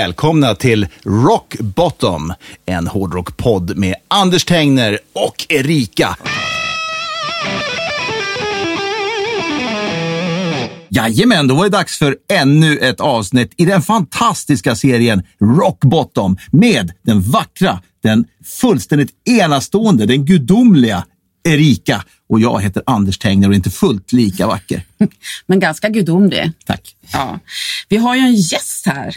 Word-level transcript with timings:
Välkomna 0.00 0.54
till 0.54 0.86
Rock 1.04 1.56
Bottom, 1.58 2.32
en 2.66 2.86
hårdrockpodd 2.86 3.76
med 3.76 3.94
Anders 4.08 4.44
Tengner 4.44 4.98
och 5.12 5.46
Erika. 5.48 6.16
Jajamän, 10.88 11.48
då 11.48 11.54
var 11.54 11.64
det 11.64 11.70
dags 11.70 11.98
för 11.98 12.16
ännu 12.32 12.78
ett 12.78 13.00
avsnitt 13.00 13.52
i 13.56 13.64
den 13.64 13.82
fantastiska 13.82 14.76
serien 14.76 15.22
Rock 15.40 15.80
Bottom 15.80 16.36
med 16.50 16.92
den 17.02 17.20
vackra, 17.20 17.82
den 18.02 18.24
fullständigt 18.60 19.10
enastående, 19.24 20.06
den 20.06 20.24
gudomliga 20.24 21.04
Erika. 21.44 22.04
Och 22.28 22.40
jag 22.40 22.62
heter 22.62 22.82
Anders 22.86 23.18
Tengner 23.18 23.48
och 23.48 23.54
är 23.54 23.56
inte 23.56 23.70
fullt 23.70 24.12
lika 24.12 24.46
vacker. 24.46 24.82
Men 25.46 25.60
ganska 25.60 25.88
gudomlig. 25.88 26.52
Tack. 26.66 26.96
Ja. 27.12 27.38
Vi 27.88 27.96
har 27.96 28.14
ju 28.14 28.20
en 28.20 28.34
gäst 28.34 28.86
här. 28.86 29.16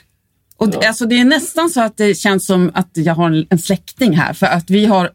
Och 0.64 0.70
det, 0.70 0.88
alltså 0.88 1.06
det 1.06 1.20
är 1.20 1.26
nästan 1.26 1.70
så 1.70 1.82
att 1.82 1.98
det 1.98 2.16
känns 2.16 2.46
som 2.46 2.72
att 2.74 2.90
jag 2.94 3.16
har 3.16 3.32
en, 3.32 3.46
en 3.50 3.60
släkting 3.60 4.18
här 4.18 4.34
för 4.34 4.46
att 4.46 4.70
vi 4.70 4.86
har 4.86 5.10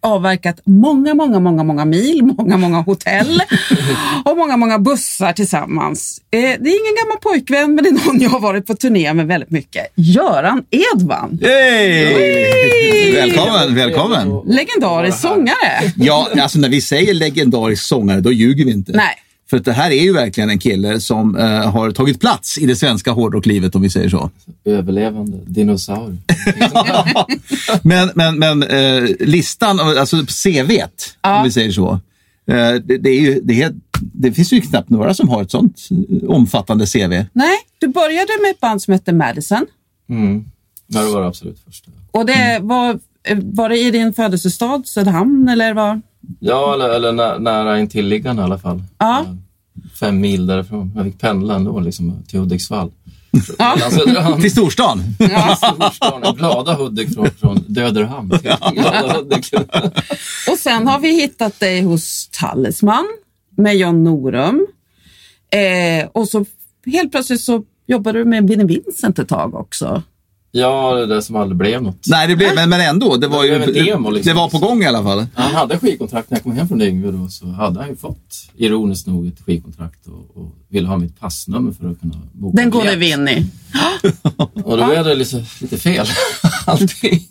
avverkat 0.00 0.60
många, 0.64 1.14
många, 1.14 1.40
många, 1.40 1.64
många 1.64 1.84
mil, 1.84 2.22
många, 2.38 2.56
många 2.56 2.80
hotell 2.80 3.40
och 4.24 4.36
många, 4.36 4.56
många 4.56 4.78
bussar 4.78 5.32
tillsammans. 5.32 6.20
Eh, 6.30 6.40
det 6.40 6.46
är 6.46 6.80
ingen 6.80 6.96
gammal 7.02 7.18
pojkvän, 7.22 7.74
men 7.74 7.84
det 7.84 7.90
är 7.90 8.06
någon 8.06 8.20
jag 8.20 8.30
har 8.30 8.40
varit 8.40 8.66
på 8.66 8.74
turné 8.74 9.14
med 9.14 9.26
väldigt 9.26 9.50
mycket. 9.50 9.86
Göran 9.94 10.64
Edman. 10.70 11.38
Yay! 11.42 13.12
Välkommen, 13.14 13.74
välkommen. 13.74 14.40
Legendarisk 14.46 15.18
sångare. 15.18 15.92
Ja, 15.96 16.28
alltså 16.40 16.58
när 16.58 16.68
vi 16.68 16.80
säger 16.80 17.14
legendarisk 17.14 17.82
sångare, 17.82 18.20
då 18.20 18.32
ljuger 18.32 18.64
vi 18.64 18.70
inte. 18.70 18.92
Nej. 18.92 19.14
För 19.50 19.56
att 19.56 19.64
det 19.64 19.72
här 19.72 19.90
är 19.90 20.02
ju 20.02 20.12
verkligen 20.12 20.50
en 20.50 20.58
kille 20.58 21.00
som 21.00 21.36
eh, 21.36 21.70
har 21.70 21.90
tagit 21.90 22.20
plats 22.20 22.58
i 22.58 22.66
det 22.66 22.76
svenska 22.76 23.10
hårdrocklivet 23.10 23.74
om 23.74 23.82
vi 23.82 23.90
säger 23.90 24.08
så. 24.08 24.30
Överlevande 24.64 25.38
dinosaurier. 25.46 26.16
men 27.82 28.10
men, 28.14 28.38
men 28.38 28.62
eh, 28.62 29.04
listan, 29.20 29.80
alltså 29.80 30.16
CVt, 30.16 31.16
Ja. 31.22 31.38
om 31.38 31.44
vi 31.44 31.50
säger 31.50 31.72
så. 31.72 32.00
Eh, 32.46 32.74
det, 32.84 32.98
det, 32.98 33.10
är 33.10 33.20
ju, 33.20 33.40
det, 33.44 33.62
är, 33.62 33.74
det 34.00 34.32
finns 34.32 34.52
ju 34.52 34.60
knappt 34.60 34.90
några 34.90 35.14
som 35.14 35.28
har 35.28 35.42
ett 35.42 35.50
sånt 35.50 35.88
eh, 35.90 36.28
omfattande 36.28 36.86
CV. 36.86 37.24
Nej, 37.32 37.56
du 37.78 37.88
började 37.88 38.32
med 38.42 38.50
ett 38.50 38.60
band 38.60 38.82
som 38.82 38.92
hette 38.92 39.12
Madison. 39.12 39.66
Mm. 40.08 40.44
Ja, 40.86 41.00
det 41.00 41.10
var 41.10 41.20
det 41.20 41.26
absolut 41.26 41.58
första. 41.66 41.90
Och 42.10 42.26
det 42.26 42.58
var, 42.62 42.98
eh, 43.24 43.38
var 43.42 43.68
det 43.68 43.78
i 43.78 43.90
din 43.90 44.12
födelsestad 44.14 44.82
Söderhamn 44.86 45.48
eller 45.48 45.74
vad? 45.74 46.00
Ja, 46.40 46.74
eller, 46.74 46.88
eller 46.90 47.12
nä, 47.12 47.38
nära 47.38 47.78
intilliggande 47.80 48.42
i 48.42 48.44
alla 48.44 48.58
fall. 48.58 48.82
Ja. 48.98 49.24
Fem 50.00 50.20
mil 50.20 50.46
därifrån. 50.46 50.92
Jag 50.96 51.04
fick 51.04 51.18
pendla 51.18 51.54
ändå 51.54 51.80
liksom, 51.80 52.22
till 52.28 52.40
Hudiksvall. 52.40 52.92
Ja. 53.58 53.76
Söderhamn 53.90 54.40
Till 54.40 54.50
storstan. 54.50 55.02
och 55.18 55.58
Storstan. 55.58 56.34
Glada 56.36 56.74
Hudik 56.74 57.14
från, 57.14 57.30
från 57.30 57.64
Döderhamn 57.66 58.32
Hudik. 58.32 59.52
Och 60.50 60.58
sen 60.58 60.86
har 60.86 60.98
vi 60.98 61.20
hittat 61.20 61.60
dig 61.60 61.82
hos 61.82 62.28
Talisman 62.32 63.06
med 63.56 63.76
John 63.76 64.04
Norum. 64.04 64.66
Eh, 65.50 66.08
och 66.12 66.28
så 66.28 66.44
helt 66.86 67.10
plötsligt 67.10 67.40
så 67.40 67.62
jobbade 67.86 68.18
du 68.18 68.24
med 68.24 68.48
Vinnie 68.48 68.66
Vincent 68.66 69.18
ett 69.18 69.28
tag 69.28 69.54
också. 69.54 70.02
Ja, 70.58 70.94
det 70.94 71.06
där 71.06 71.20
som 71.20 71.36
aldrig 71.36 71.56
blev 71.56 71.82
något. 71.82 72.06
Nej, 72.06 72.28
det 72.28 72.36
blev, 72.36 72.54
men, 72.54 72.70
men 72.70 72.80
ändå, 72.80 73.16
det 73.16 73.28
var 73.28 73.44
ju 73.44 73.50
Det 73.50 73.66
blev 73.66 73.76
en 73.76 73.84
demo, 73.86 74.10
liksom. 74.10 74.30
det 74.30 74.36
var 74.40 74.48
på 74.48 74.58
gång 74.58 74.82
i 74.82 74.86
alla 74.86 75.02
fall. 75.02 75.26
Han 75.34 75.54
hade 75.54 75.78
skivkontrakt 75.78 76.30
när 76.30 76.36
jag 76.36 76.42
kom 76.42 76.52
hem 76.52 76.68
från 76.68 76.82
Yngve 76.82 77.10
då, 77.10 77.28
så 77.28 77.46
hade 77.46 77.80
han 77.80 77.88
ju 77.88 77.96
fått, 77.96 78.50
ironiskt 78.56 79.06
nog, 79.06 79.26
ett 79.26 79.40
skivkontrakt 79.46 80.06
och, 80.06 80.42
och 80.42 80.52
ville 80.68 80.88
ha 80.88 80.98
mitt 80.98 81.20
passnummer 81.20 81.72
för 81.72 81.90
att 81.90 82.00
kunna 82.00 82.14
boka 82.32 82.56
Den 82.56 82.70
går 82.70 82.84
det 82.84 82.96
Vinnie. 82.96 83.46
Och 84.64 84.76
då 84.76 84.86
blev 84.86 85.04
det 85.04 85.14
lite, 85.14 85.44
lite 85.60 85.78
fel, 85.78 86.06
allting. 86.66 87.22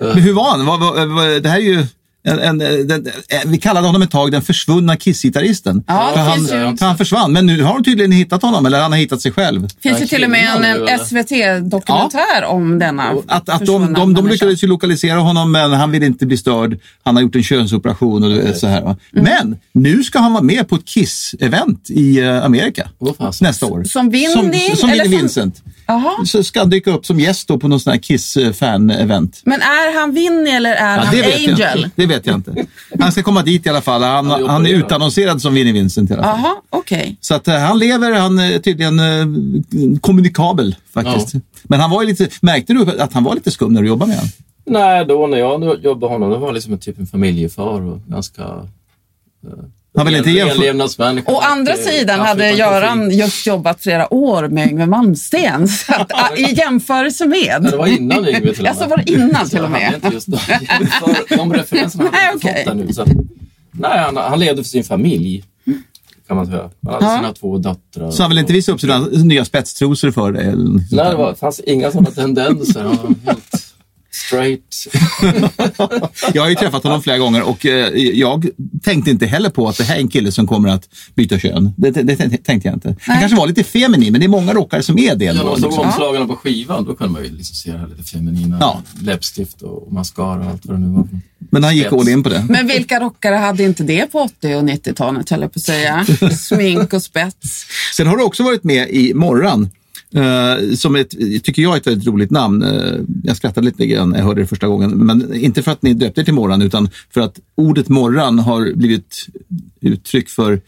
Men 0.00 0.18
hur 0.22 0.32
var 0.32 0.50
han? 0.50 1.42
Det 1.42 1.48
här 1.48 1.58
är 1.58 1.62
ju 1.62 1.86
en, 2.22 2.38
en, 2.38 2.58
den, 2.88 3.06
eh, 3.06 3.38
vi 3.46 3.58
kallade 3.58 3.86
honom 3.86 4.02
ett 4.02 4.10
tag 4.10 4.32
den 4.32 4.42
försvunna 4.42 4.96
Kiss-gitarristen. 4.96 5.84
Ja, 5.86 6.10
för 6.14 6.20
det 6.50 6.64
han, 6.66 6.76
för 6.78 6.86
han 6.86 6.98
försvann, 6.98 7.32
men 7.32 7.46
nu 7.46 7.62
har 7.62 7.74
de 7.74 7.84
tydligen 7.84 8.12
hittat 8.12 8.42
honom, 8.42 8.66
eller 8.66 8.80
han 8.80 8.92
har 8.92 8.98
hittat 8.98 9.20
sig 9.20 9.32
själv. 9.32 9.68
finns 9.82 9.98
ju 9.98 10.02
Ja, 10.02 10.08
till 10.08 10.24
och 10.24 10.30
med 10.30 10.56
en, 10.56 10.64
en 10.64 10.76
eller? 10.76 10.98
SVT-dokumentär 10.98 12.44
om 12.44 12.78
denna 12.78 13.14
Att, 13.26 13.48
att 13.48 13.66
de, 13.66 13.92
de, 13.92 14.14
de 14.14 14.26
lyckades 14.28 14.64
ju 14.64 14.66
lokalisera 14.66 15.18
honom, 15.18 15.52
men 15.52 15.72
han 15.72 15.90
vill 15.90 16.02
inte 16.02 16.26
bli 16.26 16.36
störd. 16.36 16.78
Han 17.02 17.14
har 17.16 17.22
gjort 17.22 17.36
en 17.36 17.42
könsoperation 17.42 18.24
och 18.24 18.30
vet, 18.30 18.58
så 18.58 18.66
här. 18.66 18.80
Mm. 18.82 18.96
Men 19.12 19.56
nu 19.72 20.02
ska 20.02 20.18
han 20.18 20.32
vara 20.32 20.42
med 20.42 20.68
på 20.68 20.74
ett 20.74 20.84
Kiss-event 20.84 21.90
i 21.90 22.18
eh, 22.20 22.44
Amerika 22.44 22.88
fan. 23.18 23.32
nästa 23.40 23.66
år. 23.66 23.84
Som 23.84 24.10
Vinnie, 24.10 24.30
Som, 24.70 24.76
som 24.76 24.90
eller 24.90 25.04
Vinnie 25.04 25.28
som- 25.28 25.52
Jaha. 25.92 26.24
Så 26.24 26.42
ska 26.44 26.60
han 26.60 26.70
dyka 26.70 26.90
upp 26.90 27.06
som 27.06 27.20
gäst 27.20 27.48
då 27.48 27.58
på 27.58 27.68
någon 27.68 27.80
sån 27.80 27.90
här 27.90 27.98
Kiss-fan-event. 28.00 29.40
Men 29.44 29.60
är 29.60 30.00
han 30.00 30.12
Vinnie 30.14 30.56
eller 30.56 30.70
är 30.72 30.96
Ja, 30.96 31.02
han 31.04 31.14
det, 31.16 31.34
Angel? 31.34 31.90
det 31.96 32.06
vet 32.06 32.26
jag 32.26 32.34
inte. 32.36 32.66
Han 33.00 33.12
ska 33.12 33.22
komma 33.22 33.42
dit 33.42 33.66
i 33.66 33.68
alla 33.68 33.80
fall. 33.80 34.02
Han, 34.02 34.26
Han 34.30 34.42
är 34.42 34.48
han 34.48 34.56
är 34.60 34.60
opererad. 34.64 34.84
utannonserad 34.86 35.42
som 35.42 35.54
Vinnie 35.54 35.72
Vincent 35.72 36.10
i 36.10 36.14
alla 36.14 36.22
fall. 36.22 36.40
Jaha, 36.42 36.56
okej. 36.70 37.16
Så 37.20 37.34
att 37.34 37.48
eh, 37.48 37.54
han 37.58 37.78
lever, 37.78 38.12
han 38.12 38.38
är 38.38 38.58
tydligen 38.58 38.98
eh, 39.00 39.26
kommunikabel 40.00 40.76
faktiskt. 40.94 41.34
Men 41.62 41.80
han 41.80 41.90
var 41.90 42.02
ju 42.02 42.08
lite, 42.08 42.28
märkte 42.42 42.72
du 42.72 43.00
att 43.02 43.12
han 43.12 43.24
var 43.24 43.34
lite 43.34 43.50
skum 43.50 43.72
när 43.72 43.82
du 43.82 43.88
jobbade 43.88 44.08
med 44.08 44.16
honom? 44.18 44.30
Nej, 44.66 45.04
då 45.06 45.26
när 45.26 45.38
jag 45.38 45.84
jobbade 45.84 46.00
med 46.00 46.08
honom, 46.10 46.30
då 46.30 46.36
var 46.38 46.46
han 46.46 46.54
liksom 46.54 46.72
en 46.72 46.78
typ 46.78 46.98
en 46.98 47.06
familjefar 47.06 47.80
och 47.82 48.00
ganska 48.06 48.42
Han 49.96 50.06
vill 50.06 50.14
inte 50.16 50.30
jämföra. 50.30 51.22
Å 51.26 51.38
andra 51.40 51.76
sidan 51.76 52.20
hade 52.20 52.50
Göran 52.50 53.10
just 53.10 53.46
jobbat 53.46 53.82
flera 53.82 54.14
år 54.14 54.48
med 54.48 54.68
Yngwie 54.70 54.86
Malmsteen. 54.86 55.68
Så 55.68 55.92
att, 55.94 56.12
I 56.38 56.42
jämförelse 56.42 57.26
med. 57.26 57.56
Nej, 57.62 57.70
det 57.70 57.76
var 57.76 57.86
innan 57.86 58.18
Yngwie 58.28 58.40
till 58.54 58.62
och 58.66 58.68
Ja, 58.68 58.74
så 58.74 58.86
var 58.86 58.96
det 58.96 59.12
innan 59.12 59.48
till 59.48 59.60
och 59.64 59.70
med. 59.70 59.94
inte 59.94 60.08
just 60.08 60.26
de, 60.30 60.36
för, 60.38 61.36
de 61.36 61.52
referenserna 61.52 62.04
hade 62.04 62.24
jag 62.24 62.36
okej. 62.36 62.64
fått 62.64 62.72
ännu. 62.72 62.92
Så, 62.92 63.02
att- 63.02 63.08
nej, 63.72 63.98
han, 63.98 64.16
han 64.16 64.38
levde 64.40 64.62
för 64.62 64.68
sin 64.68 64.84
familj, 64.84 65.44
kan 66.28 66.36
man 66.36 66.46
säga. 66.46 66.70
Han 66.86 66.94
hade 66.94 67.06
Ja. 67.06 67.16
sina 67.16 67.32
två 67.32 67.58
döttrar. 67.58 68.10
Så 68.10 68.22
han 68.22 68.30
vill 68.30 68.38
inte 68.38 68.52
visa 68.52 68.72
upp 68.72 68.80
sina 68.80 68.98
nya 68.98 69.44
spetstrosor 69.44 70.10
för 70.10 70.32
dig? 70.32 70.44
Nej, 70.92 71.10
det 71.10 71.16
var, 71.16 71.34
fanns 71.34 71.60
inga 71.60 71.90
sådana 71.90 72.10
tendenser. 72.10 72.80
Han 72.80 72.96
var 72.96 73.14
helt 73.32 73.49
straight. 74.10 74.86
Jag 76.34 76.42
har 76.42 76.48
ju 76.48 76.54
träffat 76.54 76.82
honom 76.82 77.02
flera 77.02 77.18
gånger 77.18 77.42
och 77.42 77.66
eh, 77.66 77.94
jag 77.96 78.48
tänkte 78.82 79.10
inte 79.10 79.26
heller 79.26 79.50
på 79.50 79.68
att 79.68 79.78
det 79.78 79.84
här 79.84 79.96
är 79.96 80.00
en 80.00 80.08
kille 80.08 80.32
som 80.32 80.46
kommer 80.46 80.68
att 80.68 80.88
byta 81.14 81.38
kön. 81.38 81.74
Det, 81.76 81.90
det, 81.90 82.02
det 82.02 82.16
tänkte 82.44 82.68
jag 82.68 82.76
inte. 82.76 82.96
Han 83.00 83.20
kanske 83.20 83.36
var 83.36 83.46
lite 83.46 83.64
feminin, 83.64 84.12
men 84.12 84.20
det 84.20 84.26
är 84.26 84.28
många 84.28 84.54
rockare 84.54 84.82
som 84.82 84.98
är 84.98 85.14
det. 85.14 85.24
Ja, 85.24 85.34
så 85.34 85.54
liksom. 85.54 85.78
omslagen 85.78 86.28
på 86.28 86.36
skivan, 86.36 86.84
då 86.84 86.94
kunde 86.94 87.12
man 87.12 87.24
ju 87.24 87.30
liksom 87.30 87.56
se 87.56 87.72
det 87.72 87.78
här 87.78 87.88
lite 87.88 88.02
feminina. 88.02 88.56
Ja. 88.60 88.82
Läppstift 89.02 89.62
och 89.62 89.92
mascara 89.92 90.40
och 90.40 90.50
allt 90.50 90.66
vad 90.66 90.76
det 90.76 90.80
nu 90.80 90.88
var. 90.88 91.08
Men 91.50 91.64
han 91.64 91.76
gick 91.76 91.92
all 91.92 92.08
in 92.08 92.22
på 92.22 92.28
det. 92.28 92.46
Men 92.48 92.66
vilka 92.66 93.00
rockare 93.00 93.34
hade 93.34 93.62
inte 93.62 93.82
det 93.82 94.12
på 94.12 94.18
80 94.18 94.54
och 94.54 94.62
90-talet, 94.62 95.30
höll 95.30 95.40
jag 95.40 95.52
på 95.52 95.58
att 95.58 95.62
säga. 95.62 96.06
Smink 96.38 96.92
och 96.92 97.02
spets. 97.02 97.66
Sen 97.96 98.06
har 98.06 98.16
du 98.16 98.22
också 98.22 98.42
varit 98.42 98.64
med 98.64 98.90
i 98.90 99.14
Morran 99.14 99.70
Eh, 100.14 100.74
som 100.74 100.96
ett, 100.96 101.10
tycker 101.44 101.62
jag 101.62 101.72
är 101.72 101.76
ett 101.76 101.86
väldigt 101.86 102.06
roligt 102.06 102.30
namn. 102.30 102.62
Eh, 102.62 103.00
jag 103.24 103.36
skrattade 103.36 103.64
lite 103.64 103.86
grann 103.86 104.10
när 104.10 104.18
jag 104.18 104.24
hörde 104.24 104.40
det 104.40 104.46
första 104.46 104.68
gången. 104.68 104.90
Men 104.90 105.34
inte 105.34 105.62
för 105.62 105.72
att 105.72 105.82
ni 105.82 105.94
döpte 105.94 106.20
er 106.20 106.24
till 106.24 106.34
Morran, 106.34 106.62
utan 106.62 106.88
för 107.10 107.20
att 107.20 107.40
ordet 107.54 107.88
morran 107.88 108.38
har 108.38 108.72
blivit 108.72 109.26
uttryck 109.80 110.28
för 110.28 110.60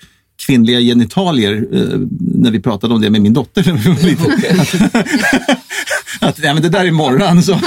kvinnliga 0.46 0.80
genitalier 0.80 1.66
eh, 1.72 1.98
när 2.20 2.50
vi 2.50 2.60
pratade 2.60 2.94
om 2.94 3.00
det 3.00 3.10
med 3.10 3.22
min 3.22 3.32
dotter. 3.32 3.72
när 3.72 3.78
vi 3.78 4.14
var 4.14 4.36
liten. 4.36 4.90
att 6.20 6.38
ja, 6.38 6.54
men 6.54 6.62
det 6.62 6.68
där 6.68 6.84
är 6.84 6.90
morran. 6.90 7.42
Så. 7.42 7.52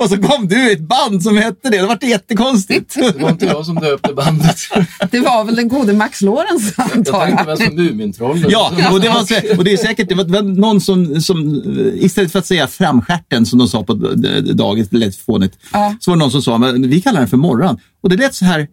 och 0.00 0.08
så 0.08 0.16
kom 0.22 0.48
du 0.48 0.70
i 0.70 0.72
ett 0.72 0.80
band 0.80 1.22
som 1.22 1.36
hette 1.36 1.70
det. 1.70 1.76
Det 1.76 1.86
var 1.86 1.98
jättekonstigt. 2.04 2.94
Det 2.94 3.22
var 3.22 3.30
inte 3.30 3.46
jag 3.46 3.66
som 3.66 3.74
döpte 3.74 4.14
bandet. 4.14 4.56
Det 5.10 5.20
var 5.20 5.44
väl 5.44 5.56
den 5.56 5.68
gode 5.68 5.92
Max 5.92 6.22
Lorenz 6.22 6.74
Jag 6.76 6.92
antar 6.96 7.26
tänkte 7.26 7.44
jag. 7.46 7.58
mest 7.58 7.70
på 7.70 7.74
Mumintrollen. 7.82 8.44
Ja, 8.48 8.72
och 8.92 9.00
det, 9.00 9.08
var, 9.08 9.58
och 9.58 9.64
det 9.64 9.72
är 9.72 9.76
säkert 9.76 10.08
det 10.08 10.14
var, 10.14 10.24
det 10.24 10.32
var 10.32 10.42
någon 10.42 10.80
som, 10.80 11.20
som, 11.20 11.62
eh, 11.78 12.04
istället 12.04 12.32
för 12.32 12.38
att 12.38 12.46
säga 12.46 12.66
framstjärten 12.66 13.46
som 13.46 13.58
de 13.58 13.68
sa 13.68 13.82
på 13.82 13.94
dagis, 14.54 14.88
det 14.88 14.98
lät 14.98 15.16
fånigt, 15.16 15.58
Ja. 15.72 15.94
så 16.00 16.10
var 16.10 16.16
det 16.16 16.20
någon 16.20 16.30
som 16.30 16.42
sa, 16.42 16.58
men 16.58 16.88
vi 16.90 17.00
kallar 17.00 17.20
den 17.20 17.28
för 17.28 17.36
morran. 17.36 17.78
Och 18.02 18.08
det 18.08 18.16
lät 18.16 18.34
så 18.34 18.44
här 18.44 18.68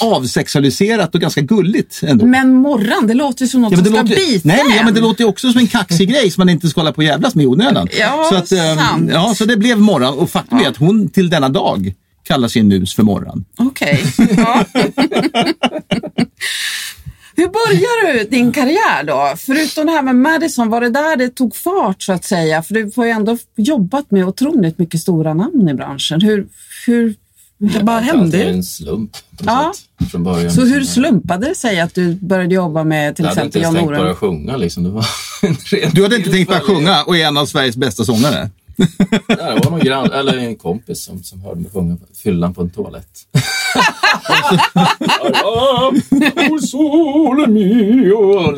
avsexualiserat 0.00 1.14
och 1.14 1.20
ganska 1.20 1.40
gulligt 1.40 2.00
ändå. 2.02 2.26
Men 2.26 2.54
morran, 2.54 3.06
det 3.06 3.14
låter 3.14 3.46
som 3.46 3.62
något 3.62 3.72
Ja, 3.72 3.76
som 3.76 3.86
ska 3.86 3.94
låter, 4.02 4.16
bita 4.16 4.48
nej, 4.48 4.64
men, 4.68 4.76
ja, 4.76 4.84
men 4.84 4.94
det 4.94 5.00
en. 5.00 5.04
låter 5.04 5.24
ju 5.24 5.28
också 5.28 5.52
som 5.52 5.60
en 5.60 5.66
kaxig 5.66 6.08
grej 6.10 6.30
som 6.30 6.40
man 6.40 6.48
inte 6.48 6.68
ska 6.68 6.80
hålla 6.80 6.92
på 6.92 6.96
och 6.96 7.04
jävlas 7.04 7.34
med 7.34 7.42
i 7.42 7.46
onödan. 7.46 7.88
Ja, 7.98 8.26
så, 8.30 8.36
att, 8.36 8.52
ehm, 8.52 8.78
sant. 8.78 9.10
ja, 9.12 9.34
så 9.36 9.44
det 9.44 9.56
blev 9.56 9.78
morran 9.80 10.14
och 10.14 10.30
faktum 10.30 10.58
är 10.58 10.68
att 10.68 10.76
hon 10.76 11.08
till 11.08 11.30
denna 11.30 11.48
dag 11.48 11.94
kallar 12.22 12.48
sin 12.48 12.68
mus 12.68 12.94
för 12.94 13.02
morran. 13.02 13.44
Okej. 13.58 14.04
Ja. 14.36 14.64
Hur 17.36 17.46
började 17.48 18.18
du 18.18 18.30
din 18.30 18.52
karriär 18.52 19.04
då? 19.04 19.34
Förutom 19.36 19.86
det 19.86 19.92
här 19.92 20.02
med 20.02 20.16
Madison, 20.16 20.68
var 20.68 20.80
det 20.80 20.90
där 20.90 21.16
det 21.16 21.28
tog 21.28 21.56
fart 21.56 22.02
så 22.02 22.12
att 22.12 22.24
säga? 22.24 22.62
För 22.62 22.74
du 22.74 22.92
har 22.96 23.04
ju 23.04 23.10
ändå 23.10 23.38
jobbat 23.56 24.10
med 24.10 24.24
otroligt 24.24 24.78
mycket 24.78 25.00
stora 25.00 25.34
namn 25.34 25.68
i 25.68 25.74
branschen. 25.74 26.20
Hur, 26.20 26.46
hur 26.86 27.14
det 27.60 27.82
bara 27.84 27.96
Det 28.00 28.06
hände? 28.06 28.42
är 28.42 28.48
en 28.48 28.62
slump 28.62 29.16
Ja. 29.46 29.72
sätt, 29.98 30.10
från 30.10 30.24
början. 30.24 30.50
Så 30.50 30.60
hur 30.64 30.84
slumpade 30.84 31.48
det 31.48 31.54
sig 31.54 31.80
att 31.80 31.94
du 31.94 32.14
började 32.14 32.54
jobba 32.54 32.84
med 32.84 33.16
till 33.16 33.24
Jag 33.24 33.28
hade 33.30 33.42
inte 33.46 33.58
exempel 33.58 33.62
ens 33.62 33.74
Jan 33.74 33.88
tänkt 33.88 33.88
börja 33.88 34.02
Norum? 34.02 34.16
sjunga. 34.16 34.56
Liksom. 34.56 34.82
Det 34.84 34.90
var 34.90 35.06
Du 35.94 36.02
hade 36.02 36.16
inte 36.16 36.30
tänkt 36.30 36.48
börja 36.48 36.60
sjunga 36.60 37.02
och 37.02 37.16
är 37.16 37.26
en 37.26 37.36
av 37.36 37.46
Sveriges 37.46 37.76
bästa 37.76 38.04
sångare. 38.04 38.50
Det 39.26 39.60
var 39.64 39.70
någon 39.70 39.80
grann, 39.80 40.12
eller 40.12 40.36
en 40.38 40.56
kompis 40.56 41.04
som, 41.04 41.22
som 41.22 41.40
hörde 41.42 41.60
mig 41.60 41.70
sjunga 41.74 41.96
fyllan 42.22 42.54
på 42.54 42.62
en 42.62 42.70
toalett. 42.70 43.08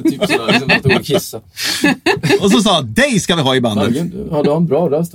Typ 0.02 0.20
sådär, 0.20 0.52
liksom 0.52 0.96
och 0.96 1.04
kissa. 1.04 1.40
Och 2.40 2.50
så 2.50 2.60
sa 2.60 2.82
dig 2.82 3.20
ska 3.20 3.36
vi 3.36 3.42
ha 3.42 3.56
i 3.56 3.60
bandet. 3.60 3.94
Ja, 4.30 4.42
du 4.42 4.50
har 4.50 4.56
en 4.56 4.66
bra 4.66 4.88
röst. 4.90 5.14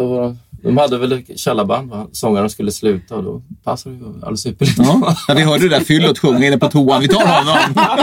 De 0.67 0.77
hade 0.77 0.97
väl 0.97 1.23
källarband, 1.35 1.89
va? 1.89 2.07
sångaren 2.11 2.49
skulle 2.49 2.71
sluta 2.71 3.15
och 3.15 3.23
då 3.23 3.41
passade 3.63 3.95
det 3.95 3.99
ju 4.01 4.07
alldeles 4.07 4.45
ypperligt. 4.45 4.77
Ja, 4.77 5.33
vi 5.35 5.41
hörde 5.41 5.63
det 5.63 5.69
där 5.69 5.83
fyllot 5.83 6.19
sjunga 6.19 6.47
inne 6.47 6.57
på 6.57 6.69
toan. 6.69 7.01
Vi 7.01 7.07
tar 7.07 7.25
honom. 7.27 7.85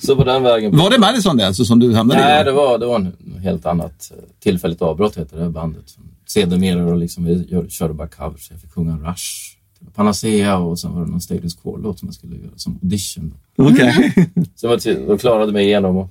Så 0.00 0.16
på 0.16 0.24
den 0.24 0.42
vägen. 0.42 0.76
Var 0.76 0.90
det 0.90 0.98
Madison 0.98 1.36
det 1.36 1.46
alltså 1.46 1.64
som 1.64 1.78
du 1.78 1.94
hamnade 1.94 2.20
Nej, 2.20 2.40
i? 2.40 2.44
det 2.44 2.52
var, 2.52 2.78
det 2.78 2.86
var 2.86 2.96
en 2.96 3.40
helt 3.42 3.66
annat 3.66 4.12
eh, 4.16 4.24
tillfälligt 4.42 4.82
avbrott 4.82 5.18
heter 5.18 5.36
det 5.36 5.50
bandet. 5.50 5.84
Sedermera 6.26 6.84
och 6.84 6.96
liksom, 6.96 7.24
vi 7.24 7.66
körde 7.70 7.94
bara 7.94 8.08
covers. 8.08 8.50
Jag 8.50 8.60
fick 8.60 8.72
sjunga 8.72 8.96
Rush, 8.96 9.56
Panacea 9.94 10.58
och 10.58 10.78
sen 10.78 10.94
var 10.94 11.04
det 11.04 11.10
någon 11.10 11.20
Status 11.20 11.54
Quo-låt 11.54 11.98
som 11.98 12.08
jag 12.08 12.14
skulle 12.14 12.36
göra 12.36 12.52
som 12.56 12.78
audition. 12.82 13.34
Okej. 13.56 14.12
Så 14.56 14.68
var 14.68 14.76
till, 14.76 15.06
då 15.08 15.18
klarade 15.18 15.44
jag 15.44 15.52
mig 15.52 15.66
igenom. 15.66 15.96
Och, 15.96 16.10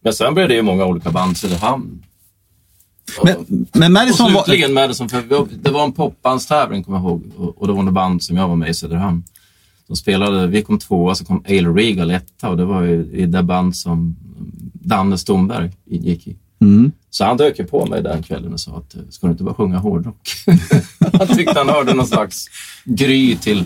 men 0.00 0.12
sen 0.12 0.34
blev 0.34 0.48
det 0.48 0.54
ju 0.54 0.62
många 0.62 0.84
olika 0.86 1.10
band, 1.10 1.36
Söderhamn. 1.36 2.02
Men, 3.24 3.66
men 3.72 3.82
och 3.82 3.90
Madison 3.90 4.32
var... 4.32 4.44
slutligen 4.44 4.74
Madison, 4.74 5.08
för 5.08 5.46
det 5.62 5.70
var 5.70 5.84
en 5.84 5.92
popbandstävling 5.92 6.84
kommer 6.84 6.98
jag 6.98 7.04
ihåg 7.04 7.32
och, 7.36 7.58
och 7.58 7.66
det 7.66 7.72
var 7.72 7.82
något 7.82 7.94
band 7.94 8.22
som 8.22 8.36
jag 8.36 8.48
var 8.48 8.56
med 8.56 8.70
i 8.70 8.74
Söderhamn. 8.74 9.24
De 9.86 9.96
spelade, 9.96 10.46
vi 10.46 10.62
kom 10.62 10.78
tvåa, 10.78 11.14
så 11.14 11.24
kom 11.24 11.44
Ale 11.48 11.68
Regal 11.68 12.10
etta 12.10 12.48
och 12.48 12.56
det 12.56 12.64
var 12.64 12.82
ju 12.82 13.10
i 13.12 13.26
det 13.26 13.42
band 13.42 13.76
som 13.76 14.16
Danne 14.72 15.18
Stomberg 15.18 15.72
gick 15.84 16.26
i. 16.26 16.36
Mm. 16.60 16.92
Så 17.10 17.24
han 17.24 17.36
dök 17.36 17.58
ju 17.58 17.64
på 17.64 17.86
mig 17.86 18.02
den 18.02 18.22
kvällen 18.22 18.52
och 18.52 18.60
sa 18.60 18.76
att 18.76 18.94
eh, 18.94 19.00
ska 19.10 19.26
du 19.26 19.30
inte 19.30 19.44
bara 19.44 19.54
sjunga 19.54 19.78
hårdrock? 19.78 20.28
han 21.18 21.26
tyckte 21.26 21.58
han 21.58 21.68
hörde 21.68 21.94
någon 21.94 22.06
slags 22.06 22.46
gry 22.84 23.36
till 23.36 23.64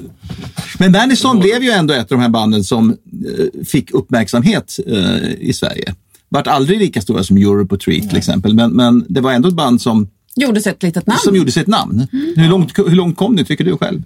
Men 0.78 0.92
Madison 0.92 1.38
blev 1.38 1.62
ju 1.62 1.70
ändå 1.70 1.94
ett 1.94 2.12
av 2.12 2.18
de 2.18 2.20
här 2.20 2.28
banden 2.28 2.64
som 2.64 2.90
eh, 2.90 3.64
fick 3.64 3.90
uppmärksamhet 3.90 4.78
eh, 4.86 5.32
i 5.38 5.52
Sverige. 5.52 5.94
Vart 6.32 6.46
aldrig 6.46 6.78
lika 6.78 7.00
stora 7.02 7.24
som 7.24 7.36
Europe 7.36 7.74
och 7.74 7.80
Treat 7.80 8.08
till 8.08 8.18
exempel, 8.18 8.54
men, 8.54 8.70
men 8.72 9.04
det 9.08 9.20
var 9.20 9.32
ändå 9.32 9.48
ett 9.48 9.54
band 9.54 9.80
som, 9.82 10.08
Gjordes 10.36 10.66
ett 10.66 10.82
litet 10.82 11.06
namn. 11.06 11.18
som 11.24 11.36
gjorde 11.36 11.52
sig 11.52 11.60
ett 11.62 11.66
namn. 11.68 12.06
Mm. 12.12 12.32
Hur, 12.36 12.48
långt, 12.48 12.78
hur 12.78 12.94
långt 12.96 13.16
kom 13.16 13.34
ni, 13.34 13.44
tycker 13.44 13.64
du 13.64 13.76
själv? 13.76 14.02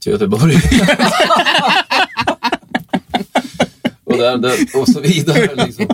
till 0.00 0.12
Göteborg. 0.12 0.54
och, 4.04 4.16
där, 4.18 4.38
där, 4.38 4.54
och 4.80 4.88
så 4.88 5.00
vidare. 5.00 5.66
Liksom. 5.66 5.86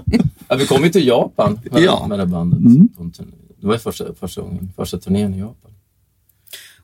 Ja, 0.48 0.56
vi 0.56 0.66
kom 0.66 0.84
ju 0.84 0.90
till 0.90 1.06
Japan 1.06 1.60
med, 1.70 1.82
Ja. 1.82 2.06
med 2.08 2.18
det 2.18 2.26
bandet. 2.26 2.58
Turné. 3.16 3.32
Det 3.60 3.66
var 3.66 3.78
första, 3.78 4.04
första, 4.20 4.40
gången, 4.40 4.72
första 4.76 4.98
turnén 4.98 5.34
i 5.34 5.38
Japan. 5.38 5.70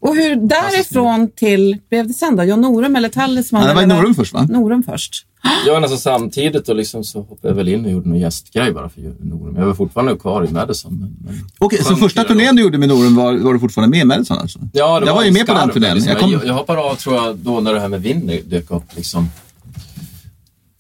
Och 0.09 0.17
hur 0.17 0.37
därifrån 0.37 1.31
till, 1.37 1.77
blev 1.91 2.07
det 2.09 2.15
sen 2.15 2.37
då? 2.37 2.45
Jan 2.45 2.61
Norum 2.61 2.97
eller 2.97 3.09
Talisman? 3.09 3.63
Ja, 3.63 3.69
det 3.69 3.75
var 3.75 3.87
Norum 3.87 4.15
först 4.15 4.33
va? 4.35 4.47
Norum 4.51 4.83
först. 4.83 5.25
Jag 5.67 5.73
var 5.73 5.81
nästan 5.81 5.99
samtidigt 5.99 6.69
och 6.69 6.77
liksom 6.77 7.05
så 7.05 7.19
hoppade 7.19 7.49
jag 7.49 7.55
väl 7.55 7.69
in 7.69 7.85
och 7.85 7.91
gjorde 7.91 8.09
någon 8.09 8.19
gästgrej 8.19 8.73
bara 8.73 8.89
för 8.89 9.01
Norum. 9.21 9.57
Jag 9.57 9.67
var 9.67 9.75
fortfarande 9.75 10.17
kvar 10.17 10.47
i 10.47 10.53
Madison. 10.53 10.93
Men, 11.01 11.17
men 11.35 11.45
Okej, 11.59 11.85
så 11.85 11.97
första 11.97 12.25
turnén 12.25 12.57
du 12.57 12.63
gjorde 12.63 12.79
med 12.79 12.89
Norum 12.89 13.17
var, 13.17 13.37
var 13.39 13.53
du 13.53 13.59
fortfarande 13.61 13.91
med 13.97 14.03
i 14.03 14.05
Madison 14.05 14.39
alltså? 14.39 14.59
Ja, 14.73 15.01
det 15.01 15.07
jag 15.07 15.15
var 15.15 15.23
ju 15.23 15.29
en 15.29 15.35
med 15.35 15.47
på 15.47 15.53
den 15.53 15.63
skarv, 15.63 15.73
turnén. 15.73 15.95
Liksom. 15.95 16.11
Jag 16.13 16.21
kom- 16.21 16.33
Jag, 16.33 16.47
jag 16.47 16.55
hoppade 16.55 16.81
av 16.81 16.95
tror 16.95 17.17
jag 17.17 17.37
då 17.37 17.61
när 17.61 17.75
det 17.75 17.81
här 17.81 17.89
med 17.89 18.03
Winnie 18.03 18.43
dök 18.47 18.71
upp. 18.71 18.97
Liksom. 18.97 19.29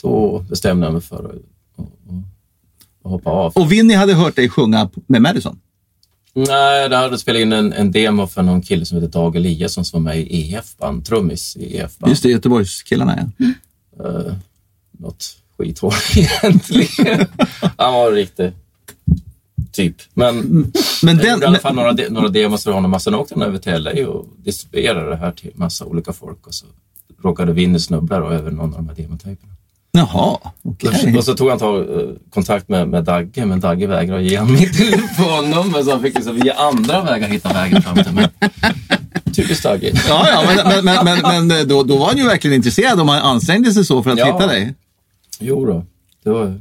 Då 0.03 0.45
bestämde 0.51 0.87
jag 0.87 0.93
mig 0.93 1.03
för 1.03 1.17
att, 1.17 1.25
att, 1.25 1.85
att, 1.85 2.25
att 3.05 3.11
hoppa 3.11 3.31
av. 3.31 3.53
Och 3.55 3.73
Vinny 3.73 3.95
hade 3.95 4.15
hört 4.15 4.37
dig 4.37 4.49
sjunga 4.49 4.91
med 5.07 5.23
Madison. 5.23 5.59
Nej, 6.47 6.89
jag 6.91 6.99
hade 6.99 7.19
spelat 7.19 7.41
in 7.41 7.53
en, 7.53 7.73
en 7.73 7.93
demo 7.93 8.27
för 8.27 8.43
någon 8.43 8.63
kille 8.63 8.85
som 8.85 8.97
heter 8.97 9.13
Dag 9.13 9.37
Eliasson 9.37 9.85
som 9.85 10.05
var 10.05 10.13
med 10.13 10.21
i 10.21 10.55
EF-band, 10.55 11.05
trummis 11.07 11.57
i 11.57 11.77
EF-band. 11.77 12.11
Just 12.11 12.23
det, 12.23 12.29
Göteborgskillarna 12.29 13.29
ja. 13.39 13.47
Uh, 14.05 14.33
något 14.99 15.37
skithår 15.59 15.95
egentligen. 16.17 17.27
Han 17.77 17.95
var 17.95 18.13
riktig 18.13 18.53
typ. 19.73 19.97
Men 20.15 20.37
Men 21.03 21.17
jag 21.17 21.27
den, 21.27 21.31
gjorde 21.33 21.45
i 21.45 21.49
alla 21.49 21.59
fall 21.59 21.75
några, 21.75 21.93
de, 21.93 22.09
några 22.09 22.29
demos 22.29 22.65
för 22.65 22.73
honom. 22.73 22.95
Och 22.95 23.03
sen 23.03 23.15
åkte 23.15 23.35
han 23.35 23.43
över 23.43 23.59
till 23.59 23.83
LA 23.83 24.09
och 24.09 24.27
distribuerade 24.37 25.11
det 25.11 25.17
här 25.17 25.33
till 25.33 25.53
massa 25.55 25.85
olika 25.85 26.13
folk. 26.13 26.47
Och 26.47 26.55
så 26.55 26.67
råkade 27.23 27.53
Winnie 27.53 27.81
snubbla 27.81 28.21
då 28.21 28.29
över 28.29 28.51
någon 28.51 28.75
av 28.75 28.77
de 28.77 28.89
här 28.89 28.97
demotejperna. 28.97 29.53
Jaha, 29.93 30.39
okej. 30.63 31.17
Och 31.17 31.25
så 31.25 31.35
tog 31.35 31.49
han 31.51 31.59
tag, 31.59 32.01
eh, 32.01 32.09
kontakt 32.31 32.69
med, 32.69 32.89
med 32.89 33.05
Dagge, 33.05 33.47
men 33.47 33.61
Dagge 33.61 33.87
vägrade 33.87 34.23
ge 34.23 34.39
honom 34.39 34.55
mitt 34.55 34.79
telefonnummer 34.79 35.83
så 35.83 35.91
han 35.91 36.03
fick 36.03 36.15
liksom 36.15 36.37
via 36.41 36.55
andra 36.55 37.05
vägar 37.05 37.29
hitta 37.29 37.53
vägen 37.53 37.83
fram 37.83 37.97
till 37.97 38.13
mig. 38.13 38.29
Typiskt 39.35 39.63
Dagge. 39.63 39.93
Ja, 40.09 40.27
ja, 40.29 40.45
men, 40.47 40.85
men, 40.85 41.05
men, 41.05 41.05
men, 41.23 41.47
men 41.49 41.69
då, 41.69 41.83
då 41.83 41.97
var 41.99 42.07
han 42.07 42.17
ju 42.17 42.25
verkligen 42.25 42.57
intresserad 42.57 43.01
om 43.01 43.09
han 43.09 43.23
ansträngde 43.23 43.73
sig 43.73 43.85
så 43.85 44.03
för 44.03 44.11
att 44.11 44.19
Ja. 44.19 44.27
hitta 44.27 44.47
dig. 44.47 44.75
Jo 45.41 45.67
då, 45.67 45.85
det 46.25 46.31
var, 46.31 46.61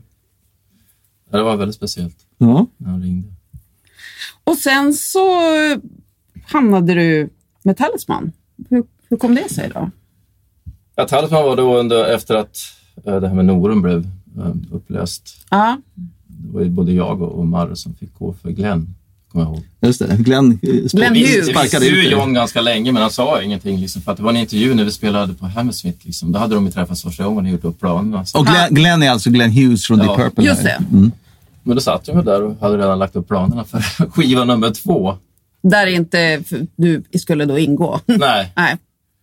ja, 1.32 1.38
det 1.38 1.44
var 1.44 1.56
väldigt 1.56 1.76
speciellt 1.76 2.16
Ja. 2.38 2.66
när 2.78 2.90
han 2.90 3.02
ringde. 3.02 3.28
Och 4.44 4.58
sen 4.58 4.94
så 4.94 5.42
hamnade 6.48 6.94
du 6.94 7.30
med 7.64 7.78
Talisman. 7.78 8.32
Hur, 8.70 8.84
hur 9.10 9.18
kom 9.18 9.36
det 9.36 9.50
sig 9.54 9.72
då? 9.74 9.92
Ja, 10.96 11.08
Talisman 11.08 11.44
var 11.44 11.56
då 11.56 11.78
under, 11.78 12.06
efter 12.06 12.36
att 12.36 12.58
eh, 12.58 12.77
det 13.04 13.28
här 13.28 13.36
med 13.36 13.46
Norum 13.46 13.82
blev 13.82 14.08
eh, 14.38 14.52
upplöst. 14.72 15.30
Ja, 15.50 15.78
Det 16.28 16.54
var 16.54 16.62
ju 16.62 16.70
både 16.70 16.92
jag 16.92 17.22
och, 17.22 17.48
Marre 17.48 17.76
som 17.76 17.94
fick 17.96 18.14
gå 18.20 18.34
för 18.42 18.50
Glenn, 18.50 18.96
kommer 19.32 19.46
jag 19.46 19.54
ihåg. 19.54 19.64
Just 19.82 20.00
det, 20.00 20.18
Glenn, 20.20 20.52
eh, 20.62 20.70
Glenn 20.94 21.16
Hughes. 21.16 21.48
sparkade 21.48 21.88
ut 21.88 21.94
dig. 21.94 22.12
John 22.12 22.34
ganska 22.34 22.62
länge, 22.62 22.92
men 22.92 23.02
han 23.02 23.12
sa 23.12 23.42
ingenting. 23.42 23.80
Liksom, 23.80 24.02
för 24.02 24.12
att 24.12 24.18
det 24.18 24.24
var 24.24 24.30
en 24.32 24.38
intervju 24.38 24.74
när 24.76 24.84
vi 24.84 24.92
spelade 24.92 25.34
på 25.34 25.46
Hammersmith. 25.46 26.06
Liksom. 26.06 26.32
Då 26.32 26.40
hade 26.40 26.56
de 26.56 26.66
ju 26.66 26.72
träffats 26.72 27.02
första 27.04 27.24
gången 27.24 27.46
och 27.46 27.52
gjort 27.52 27.64
upp 27.64 27.80
planerna. 27.80 28.26
Och 28.34 28.46
Glenn, 28.46 28.74
Glenn 28.76 29.04
är 29.04 29.10
alltså 29.12 29.30
Glenn 29.30 29.52
Hughes 29.52 29.86
från 29.88 30.00
Ja, 30.00 30.16
The 30.16 30.22
Purple. 30.24 30.44
just 30.46 30.64
det. 30.64 30.84
Men 31.64 31.76
då 31.76 31.82
satt 31.82 32.08
jag 32.08 32.26
där 32.26 32.44
och 32.44 32.60
hade 32.62 32.78
redan 32.78 33.00
lagt 33.00 33.16
upp 33.16 33.28
planerna 33.28 33.64
för 33.64 33.80
skiva 34.12 34.44
nummer 34.46 34.72
två. 34.72 35.18
Där 35.64 35.88
inte 35.88 36.44
du 36.76 37.04
skulle 37.20 37.46
då 37.46 37.58
ingå. 37.60 38.00
Nej, 38.06 38.52
Nej. 38.56 38.78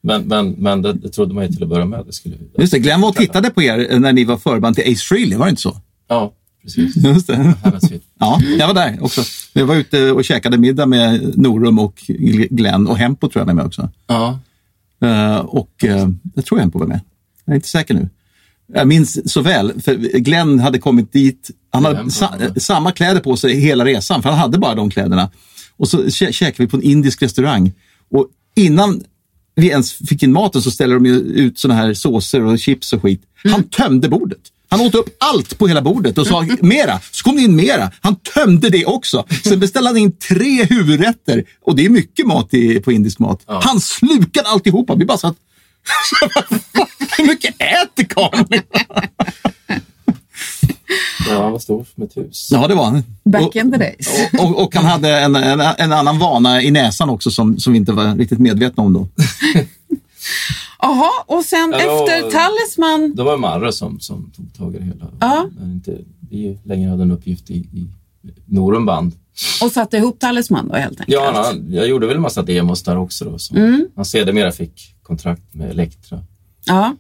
Men, 0.04 0.23
men, 0.23 0.50
men 0.50 0.82
det, 0.82 0.92
det 0.92 1.08
trodde 1.08 1.34
man 1.34 1.44
ju 1.44 1.52
till 1.52 1.62
att 1.62 1.68
börja 1.68 1.84
med. 1.84 2.06
Det 2.06 2.12
skulle, 2.12 2.37
Just 2.58 2.73
det, 2.73 2.78
Glenn 2.78 3.00
var 3.00 3.08
och 3.08 3.16
tittade 3.16 3.50
på 3.50 3.62
er 3.62 3.87
eh, 3.90 4.00
när 4.00 4.12
ni 4.12 4.25
var 4.25 4.37
förband 4.37 4.76
till 4.76 4.92
Ace 4.92 5.04
Frehley, 5.04 5.38
var 5.38 5.46
det 5.46 5.50
inte 5.50 5.62
så? 5.62 5.76
Ja, 6.08 6.32
precis. 6.62 6.96
Just 7.04 7.26
det. 7.26 7.54
Ja, 8.18 8.40
jag 8.58 8.66
var 8.66 8.75
där 8.75 8.99
också. 9.00 9.23
Jag 9.52 9.66
var 9.66 9.75
ute 9.75 10.12
och 10.12 10.25
käkade 10.25 10.58
middag 10.58 10.87
med 10.87 11.38
Norum 11.38 11.78
och 11.78 11.94
Glenn 12.50 12.87
och 12.87 12.99
Hempo 12.99 13.28
tror 13.28 13.40
jag 13.40 13.46
var 13.46 13.54
med 13.54 13.66
också. 13.66 13.90
Ja, 14.06 14.38
Eh, 15.04 15.37
och 15.37 15.84
uh, 15.84 16.08
jag 16.34 16.44
tror 16.44 16.58
Hempo 16.58 16.78
var 16.78 16.87
med. 16.87 17.00
Jag 17.44 17.52
är 17.52 17.56
inte 17.56 17.68
säker 17.68 17.94
nu. 17.94 18.08
Jag 18.75 18.88
minns 18.88 19.32
så 19.32 19.40
väl, 19.40 19.80
för 19.80 19.94
Glenn 20.18 20.61
hade 20.61 20.78
kommit 20.78 21.12
dit. 21.12 21.50
Han 21.70 21.84
hade 21.84 22.11
sa, 22.11 22.34
samma 22.56 22.92
kläder 22.92 23.20
på 23.20 23.37
sig 23.37 23.61
hela 23.61 23.84
resan, 23.84 24.23
för 24.23 24.30
han 24.30 24.38
hade 24.38 24.58
bara 24.58 24.75
de 24.75 24.90
kläderna. 24.90 25.30
Och 25.76 25.88
så 25.88 26.02
kä- 26.02 26.32
käkade 26.32 26.62
vi 26.62 26.70
på 26.70 26.76
en 26.76 26.82
indisk 26.82 27.23
restaurang. 27.23 27.73
Och 28.11 28.28
innan 28.56 29.04
vi 29.54 29.68
ens 29.68 29.92
fick 29.92 30.23
in 30.23 30.32
maten 30.32 30.62
så 30.62 30.70
ställer 30.70 30.94
de 30.94 31.06
ut 31.06 31.58
såna 31.58 31.75
här 31.75 31.94
såser 31.94 32.44
och 32.44 32.58
chips 32.58 32.92
och 32.92 33.02
skit. 33.02 33.23
Han 33.44 33.64
tömde 33.64 34.08
bordet. 34.08 34.50
Han 34.68 34.80
åt 34.80 34.94
upp 34.94 35.16
allt 35.20 35.58
på 35.58 35.66
hela 35.66 35.82
bordet 35.82 36.18
och 36.18 36.26
sa 36.26 36.46
mera. 36.61 37.00
Så 37.11 37.25
kom 37.25 37.37
det 37.37 37.42
in 37.42 37.56
mera. 37.56 37.90
Han 38.00 38.16
tömde 38.16 38.68
det 38.68 38.87
också. 38.87 39.26
Sen 39.44 39.61
beställde 39.61 39.90
han 39.90 39.96
in 39.96 40.12
tre 40.16 40.64
huvudrätter. 40.64 41.44
Och 41.62 41.76
det 41.76 41.84
är 41.84 41.90
mycket 41.90 42.26
mat 42.26 42.54
i, 42.54 42.80
på 42.80 42.92
indisk 42.92 43.18
mat. 43.18 43.42
Han 43.46 43.80
slukade 43.80 44.49
alltihopa. 44.49 44.94
Vi 44.94 45.04
bara 45.04 45.18
satt... 45.18 45.37
Hur 47.16 47.26
mycket 47.26 47.54
äter 47.58 48.04
karln? 48.04 48.62
Ja, 51.28 51.42
han 51.42 51.52
var 51.52 51.58
stor 51.58 51.87
som 51.93 51.93
ett 52.04 52.16
hus. 52.16 52.49
Ja, 52.52 52.68
det 52.68 52.75
var 52.75 52.84
han. 52.84 53.02
Back 53.25 53.42
Och- 53.46 53.56
in 53.56 53.73
the 53.73 53.78
days. 53.78 54.08
Och, 54.38 54.44
och, 54.50 54.62
och 54.64 54.75
han 54.75 54.84
hade 54.84 55.20
en, 55.20 55.37
en, 55.37 55.61
en 55.78 55.92
annan 55.92 56.18
vana 56.18 56.62
i 56.62 56.70
näsan 56.70 57.11
också 57.11 57.30
som, 57.30 57.58
som 57.58 57.73
vi 57.73 57.78
inte 57.78 57.92
var 57.92 58.16
riktigt 58.16 58.38
medvetna 58.38 58.82
om 58.82 58.92
då. 58.92 59.08
Jaha, 60.82 61.11
och 61.26 61.44
sen 61.44 61.75
Ja, 61.78 61.87
då- 61.87 62.04
efter 62.04 62.30
Talisman. 62.30 63.12
Det 63.16 63.23
var 63.23 63.37
Marre 63.37 63.73
som, 63.73 64.00
som 64.00 64.30
tog 64.37 64.54
tag 64.54 64.75
i 64.75 64.78
det 64.78 64.84
hela. 64.84 65.06
Ja. 65.20 65.49
När 65.61 65.66
inte 65.73 65.99
vi 66.30 66.58
längre 66.64 66.90
hade 66.90 67.02
en 67.02 67.11
uppgift 67.11 67.50
i, 67.50 67.54
i 67.56 67.88
Norum 68.46 68.87
band. 68.87 69.12
Och 69.62 69.73
satte 69.73 69.96
ihop 69.96 70.18
Talisman 70.20 70.68
då 70.68 70.75
helt 70.75 71.00
enkelt? 71.00 71.08
Ja, 71.08 71.32
han, 71.34 71.66
jag 71.73 71.88
gjorde 71.88 72.06
väl 72.06 72.16
en 72.16 72.23
massa 72.23 72.42
demos 72.42 72.82
där 72.82 72.96
också. 72.99 73.25
Då, 73.25 73.38
som 73.38 73.56
Mm. 73.56 73.88
Han 73.96 74.04
sedermera 74.04 74.52
fick 74.52 74.94
kontrakt 75.02 75.54
med 75.54 75.70
Elektra. 75.70 76.23
ja. 76.64 76.96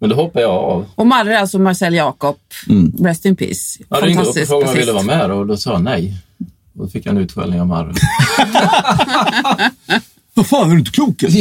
Men 0.00 0.10
då 0.10 0.16
hoppade 0.16 0.42
jag 0.44 0.50
av. 0.54 0.86
Och 0.94 1.06
Marre, 1.06 1.40
alltså 1.40 1.58
Marcel 1.58 1.94
Jakob, 1.94 2.36
Mm. 2.68 2.92
rest 3.00 3.24
in 3.24 3.36
peace. 3.36 3.78
Jag 3.88 4.06
ringde 4.06 4.22
upp 4.22 4.28
och 4.28 4.34
frågade 4.46 4.70
om 4.70 4.76
jag 4.76 4.80
ville 4.80 4.92
vara 4.92 5.02
med 5.04 5.30
och 5.30 5.46
då 5.46 5.56
sa 5.56 5.72
jag 5.72 5.82
nej. 5.82 6.14
Och 6.78 6.84
då 6.84 6.90
fick 6.90 7.06
jag 7.06 7.12
en 7.16 7.18
utskällning 7.22 7.60
av 7.60 7.66
Marre. 7.66 7.92
Vad 10.34 10.46
fan, 10.46 10.70
är 10.70 10.72
du 10.74 10.78
inte 10.78 10.90
klok? 10.90 11.22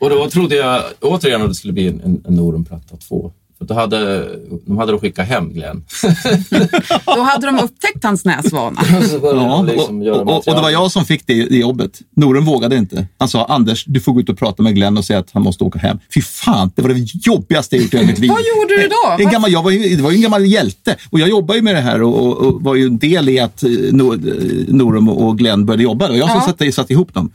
Och 0.00 0.10
då 0.10 0.30
trodde 0.30 0.56
jag 0.56 0.82
återigen 1.00 1.42
att 1.42 1.48
det 1.48 1.54
skulle 1.54 1.72
bli 1.72 1.88
en, 1.88 2.00
en, 2.00 2.22
en 2.28 2.34
Norum-platta 2.36 2.96
2. 2.96 3.32
För 3.60 3.66
då 3.66 3.74
hade, 3.74 4.28
de 4.66 4.78
hade 4.78 4.92
då 4.92 4.98
skickat 4.98 5.26
hem 5.28 5.52
Glenn. 5.52 5.84
Då 7.06 7.20
hade 7.22 7.46
de 7.46 7.58
upptäckt 7.58 8.04
hans 8.04 8.24
näsvana. 8.24 8.80
Så 9.10 9.20
Ja, 9.22 9.32
de 9.32 9.66
liksom 9.66 10.02
och, 10.02 10.08
och, 10.08 10.48
och, 10.48 10.54
det 10.54 10.60
var 10.62 10.70
jag 10.70 10.90
som 10.90 11.04
fick 11.04 11.26
det, 11.26 11.34
jobbet. 11.34 11.98
Noren 12.16 12.44
vågade 12.44 12.76
inte. 12.76 13.06
Han 13.18 13.28
sa, 13.28 13.44
Anders, 13.44 13.84
du 13.86 14.00
får 14.00 14.12
gå 14.12 14.20
ut 14.20 14.28
och 14.28 14.38
prata 14.38 14.62
med 14.62 14.74
Glenn 14.74 14.98
och 14.98 15.04
säga 15.04 15.18
att 15.18 15.30
han 15.32 15.42
måste 15.42 15.64
åka 15.64 15.78
hem. 15.78 15.98
Fy 16.14 16.22
fan, 16.22 16.70
det 16.74 16.82
var 16.82 16.88
det 16.88 17.14
jobbigaste 17.26 17.76
jag 17.76 17.82
gjort 17.82 17.94
i 17.94 17.96
hela 17.96 18.06
mitt 18.08 18.18
liv. 18.18 18.30
Vad 18.30 18.40
gjorde 18.40 18.82
du 18.82 18.88
då? 18.88 19.24
En 19.24 19.30
gammal, 19.32 19.52
jag 19.52 19.62
var 19.62 19.70
ju, 19.70 19.96
det 19.96 20.02
var 20.02 20.10
ju 20.10 20.16
en 20.16 20.22
gammal 20.22 20.46
hjälte. 20.46 20.96
Och 21.10 21.20
jag 21.20 21.28
jobbar 21.28 21.54
ju 21.54 21.62
med 21.62 21.74
det 21.74 21.80
här 21.80 22.02
och, 22.02 22.26
och, 22.26 22.36
och 22.36 22.62
var 22.62 22.74
ju 22.74 22.84
en 22.86 22.98
del 22.98 23.28
i 23.28 23.38
att 23.40 23.62
eh, 23.62 23.70
Nor, 23.92 24.14
eh, 24.14 24.74
Norum 24.74 25.08
och 25.08 25.38
Glenn 25.38 25.66
började 25.66 25.82
jobba. 25.82 26.08
Och 26.08 26.16
jag 26.18 26.28
som 26.30 26.38
Ja. 26.38 26.46
satte, 26.46 26.72
satte 26.72 26.92
ihop 26.92 27.14
dem. 27.14 27.30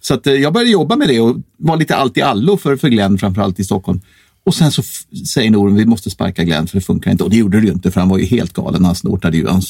Så 0.00 0.14
att, 0.14 0.26
eh, 0.26 0.32
jag 0.34 0.52
började 0.52 0.70
jobba 0.70 0.96
med 0.96 1.08
det 1.08 1.20
och 1.20 1.36
var 1.58 1.76
lite 1.76 1.96
allt 1.96 2.16
i 2.16 2.22
allo 2.22 2.56
för, 2.56 2.76
för 2.76 2.88
Glenn, 2.88 3.18
framförallt 3.18 3.60
i 3.60 3.64
Stockholm. 3.64 4.00
Och 4.48 4.54
sen 4.54 4.72
så 4.72 4.82
säger 5.26 5.50
Norum, 5.50 5.74
vi 5.74 5.86
måste 5.86 6.10
sparka 6.10 6.44
Glenn 6.44 6.66
för 6.66 6.76
det 6.78 6.84
funkar 6.84 7.10
inte. 7.10 7.24
Och 7.24 7.30
det 7.30 7.36
gjorde 7.36 7.60
det 7.60 7.66
ju 7.66 7.72
inte 7.72 7.90
för 7.90 8.00
han 8.00 8.08
var 8.08 8.18
ju 8.18 8.24
helt 8.24 8.52
galen. 8.52 8.84
Han 8.84 8.94
snortade 8.94 9.36
ju, 9.36 9.46
han 9.48 9.62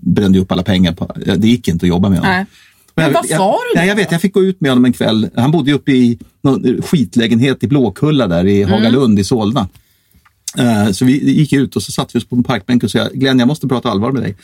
brände 0.00 0.38
upp 0.38 0.52
alla 0.52 0.62
pengar. 0.62 0.92
På, 0.92 1.12
det 1.36 1.48
gick 1.48 1.68
inte 1.68 1.86
att 1.86 1.88
jobba 1.90 2.08
med 2.08 2.18
honom. 2.18 2.32
Nej. 2.34 2.46
Men 2.94 3.04
jag- 3.04 3.12
vad 3.12 3.24
jag, 3.28 3.38
sa 3.38 3.56
du 3.74 3.80
då? 3.80 3.86
jag 3.86 3.96
vet, 3.96 4.12
jag 4.12 4.20
fick 4.20 4.34
gå 4.34 4.42
ut 4.44 4.60
med 4.60 4.70
honom 4.70 4.84
en 4.84 4.92
kväll. 4.92 5.28
Han 5.36 5.50
bodde 5.50 5.70
ju 5.70 5.76
uppe 5.76 5.92
i 5.92 6.18
någon 6.42 6.82
skitlägenhet 6.82 7.64
i 7.64 7.66
Blåkulla 7.68 8.26
där 8.26 8.46
i 8.46 8.62
Mm. 8.62 8.72
Hagalund 8.74 9.18
i 9.18 9.24
Solna. 9.24 9.68
Eh, 10.58 10.90
Så 10.92 11.04
vi 11.04 11.32
gick 11.32 11.52
ut 11.52 11.76
och 11.76 11.82
så 11.82 11.92
satt 11.92 12.14
vi 12.14 12.18
oss 12.18 12.24
på 12.28 12.36
en 12.36 12.42
parkbänk 12.42 12.84
och 12.84 12.90
sa 12.90 13.08
Glenn, 13.14 13.38
jag 13.38 13.48
måste 13.48 13.68
prata 13.68 13.90
allvar 13.90 14.12
med 14.12 14.22
dig. 14.22 14.36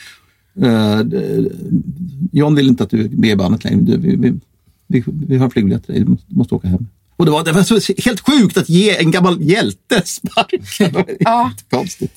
D- 1.05 1.49
John 2.31 2.55
vill 2.55 2.67
inte 2.67 2.83
att 2.83 2.89
du 2.89 3.01
är 3.05 3.09
med 3.09 3.29
i 3.29 3.35
bandet 3.35 3.63
längre. 3.63 3.81
Du, 3.81 3.97
vi, 3.97 4.15
vi, 4.15 4.33
vi, 4.87 5.03
vi 5.27 5.37
har 5.37 5.49
flygbiljett 5.49 5.85
till 5.85 5.93
dig, 5.95 6.03
du 6.03 6.09
måste, 6.09 6.25
du 6.29 6.35
måste 6.37 6.55
åka 6.55 6.67
hem. 6.67 6.87
Och 7.17 7.25
det 7.25 7.31
var, 7.31 7.43
det 7.43 7.51
var 7.51 8.03
helt 8.05 8.19
sjukt 8.19 8.57
att 8.57 8.69
ge 8.69 8.97
en 8.97 9.11
gammal 9.11 9.41
hjälte 9.41 10.01
sparken. 10.05 11.05
Ja. 11.19 11.51
Konstigt. 11.69 12.13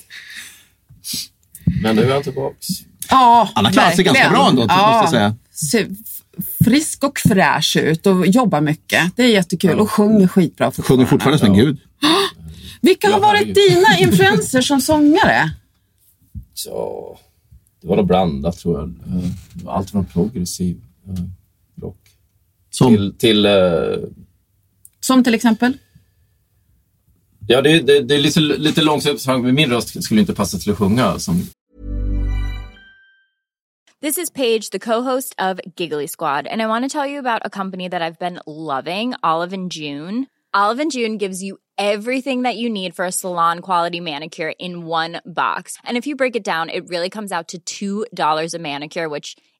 Men 1.81 1.95
nu 1.95 2.03
är 2.09 2.13
han 2.13 2.23
tillbaks. 2.23 2.67
Ja, 3.09 3.49
Han 3.55 3.65
har 3.65 3.71
klarat 3.71 3.95
sig 3.95 4.05
ganska 4.05 4.29
bra 4.29 4.49
ändå, 4.49 4.61
måste 4.61 4.75
jag 4.75 5.09
säga. 5.09 5.35
Frisk 6.63 7.03
och 7.03 7.19
fräsch 7.19 7.77
ut 7.77 8.07
och 8.07 8.27
jobbar 8.27 8.61
mycket. 8.61 9.15
Det 9.15 9.23
är 9.23 9.27
jättekul 9.27 9.79
och 9.79 9.91
sjunger 9.91 10.27
skitbra 10.27 10.71
Sjunger 10.71 11.05
fortfarande 11.05 11.39
som 11.39 11.47
en 11.47 11.53
gud. 11.53 11.79
Vilka 12.81 13.07
har 13.07 13.13
Ja, 13.13 13.19
varit 13.19 13.55
dina 13.55 13.97
influenser 13.99 14.61
som 14.61 14.81
sångare? 14.81 15.51
Ja, 16.65 17.17
det 17.81 17.87
var 17.87 17.95
nog 17.95 18.07
blandat 18.07 18.57
tror 18.59 18.79
jag. 18.79 18.89
Eh, 18.89 19.23
det 19.53 19.65
var 19.65 19.73
Allt 19.73 19.89
från 19.89 20.05
progressiv 20.05 20.81
eh, 21.07 21.23
rock 21.81 21.97
Som, 22.69 22.87
till, 22.95 23.13
till 23.17 23.45
eh, 23.45 23.51
Som 25.11 25.23
till 25.23 25.33
exempel? 25.33 25.77
Ja, 27.47 27.61
det, 27.61 27.79
det, 27.79 28.01
det 28.01 28.15
är 28.15 28.19
lite, 28.19 28.39
lite 28.39 28.81
långsamt. 28.81 29.27
men 29.27 29.55
Min 29.55 29.69
röst 29.69 30.03
skulle 30.03 30.21
inte 30.21 30.33
passa 30.33 30.57
till 30.57 30.71
att 30.71 30.77
sjunga. 30.77 31.19
Som, 31.19 31.47
This 34.01 34.17
is 34.17 34.29
Paige, 34.31 34.69
the 34.71 34.79
co-host 34.79 35.35
of 35.37 35.59
Giggly 35.75 36.07
Squad, 36.07 36.47
and 36.47 36.61
I 36.61 36.65
want 36.65 36.85
to 36.85 36.97
tell 36.99 37.11
you 37.11 37.19
about 37.19 37.41
a 37.45 37.49
company 37.49 37.89
that 37.89 38.01
I've 38.01 38.19
been 38.19 38.39
loving, 38.47 39.13
Olive 39.23 39.53
and 39.53 39.71
June. 39.73 40.27
Olive 40.53 40.81
and 40.81 40.91
June 40.91 41.17
gives 41.17 41.43
you 41.43 41.57
everything 41.77 42.43
that 42.43 42.55
you 42.55 42.69
need 42.69 42.95
for 42.95 43.05
a 43.05 43.11
salon 43.11 43.59
quality 43.59 43.99
manicure 43.99 44.53
in 44.59 44.85
one 44.85 45.19
box. 45.25 45.77
And 45.83 45.97
if 45.97 46.07
you 46.07 46.15
break 46.15 46.35
it 46.35 46.43
down, 46.43 46.69
it 46.69 46.87
really 46.87 47.09
comes 47.09 47.31
out 47.31 47.53
to 47.65 48.05
$2 48.15 48.53
a 48.53 48.59
manicure, 48.59 49.09
which 49.09 49.35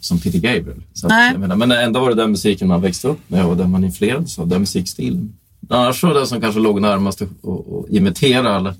Som 0.00 0.18
Peter 0.18 0.38
Gabriel. 0.38 0.82
Så 0.92 1.06
att, 1.06 1.38
menar, 1.38 1.56
men 1.56 1.72
ändå 1.72 2.00
var 2.00 2.08
det 2.08 2.14
den 2.14 2.30
musiken 2.30 2.68
man 2.68 2.80
växte 2.80 3.08
upp 3.08 3.20
med 3.30 3.44
och 3.44 3.56
den 3.56 3.70
man 3.70 3.84
influerades 3.84 4.38
av, 4.38 4.48
den 4.48 4.60
musikstilen. 4.60 5.36
Annars 5.68 6.02
var 6.02 6.14
det 6.14 6.20
den 6.20 6.26
som 6.26 6.40
kanske 6.40 6.60
låg 6.60 6.80
närmast 6.80 7.22
att 7.22 7.28
imitera 7.90 8.56
eller 8.56 8.74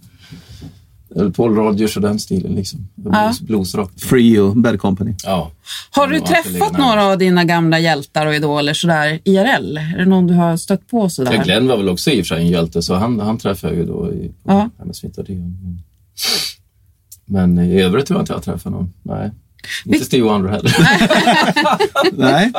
Eller 1.16 1.30
Paul 1.30 1.54
Rodgers 1.54 1.96
och 1.96 2.02
den 2.02 2.18
stilen. 2.18 2.54
Liksom. 2.54 2.88
Blues, 2.94 3.40
Bluesrock. 3.40 4.00
Free 4.00 4.40
och 4.40 4.56
Bad 4.56 4.80
Company. 4.80 5.14
Ja. 5.24 5.50
Har 5.90 6.06
du 6.06 6.20
träffat 6.20 6.78
några 6.78 7.04
av 7.06 7.18
dina 7.18 7.44
gamla 7.44 7.78
hjältar 7.78 8.26
och 8.26 8.34
idoler 8.34 8.74
sådär 8.74 9.20
IRL? 9.24 9.76
Är 9.76 9.98
det 9.98 10.04
någon 10.04 10.26
du 10.26 10.34
har 10.34 10.56
stött 10.56 10.86
på 10.86 10.98
Ja, 10.98 11.08
sådär? 11.08 11.44
Glenn 11.44 11.66
var 11.68 11.76
väl 11.76 11.88
också 11.88 12.10
i 12.10 12.22
och 12.22 12.26
för 12.26 12.34
sig 12.34 12.44
en 12.44 12.50
hjälte, 12.50 12.82
så 12.82 12.94
han, 12.94 13.20
han 13.20 13.38
träffade 13.38 13.72
jag 13.72 13.82
ju 13.82 13.86
då 13.86 14.12
i, 14.12 14.28
på 14.28 14.52
Ja. 14.52 14.70
Men, 14.76 15.88
men 17.24 17.58
i 17.58 17.82
övrigt 17.82 18.06
tror 18.06 18.18
jag 18.18 18.22
inte 18.22 18.32
jag 18.32 18.42
träffat 18.42 18.72
någon. 18.72 18.92
Nej. 19.02 19.30
Inte 19.84 20.04
Steve 20.04 20.24
Wonder 20.24 20.50
heller. 20.50 20.72
Nej. 22.12 22.52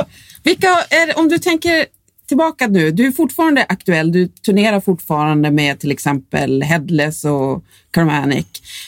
Vilka 0.44 0.68
är, 0.90 1.20
om 1.20 1.30
du 1.30 1.38
tänker 1.38 1.86
tillbaka 2.28 2.68
nu, 2.68 2.92
du 2.92 3.08
är 3.08 3.12
fortfarande 3.12 3.66
aktuell, 3.70 4.12
du 4.12 4.28
turnerar 4.28 4.80
fortfarande 4.82 5.52
med 5.52 5.80
till 5.80 5.92
exempel 5.92 6.64
Headless 6.64 7.26
och 7.26 7.64
Carmanic. 7.92 8.46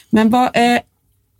Men 0.10 0.30
vad 0.30 0.50
är, 0.54 0.82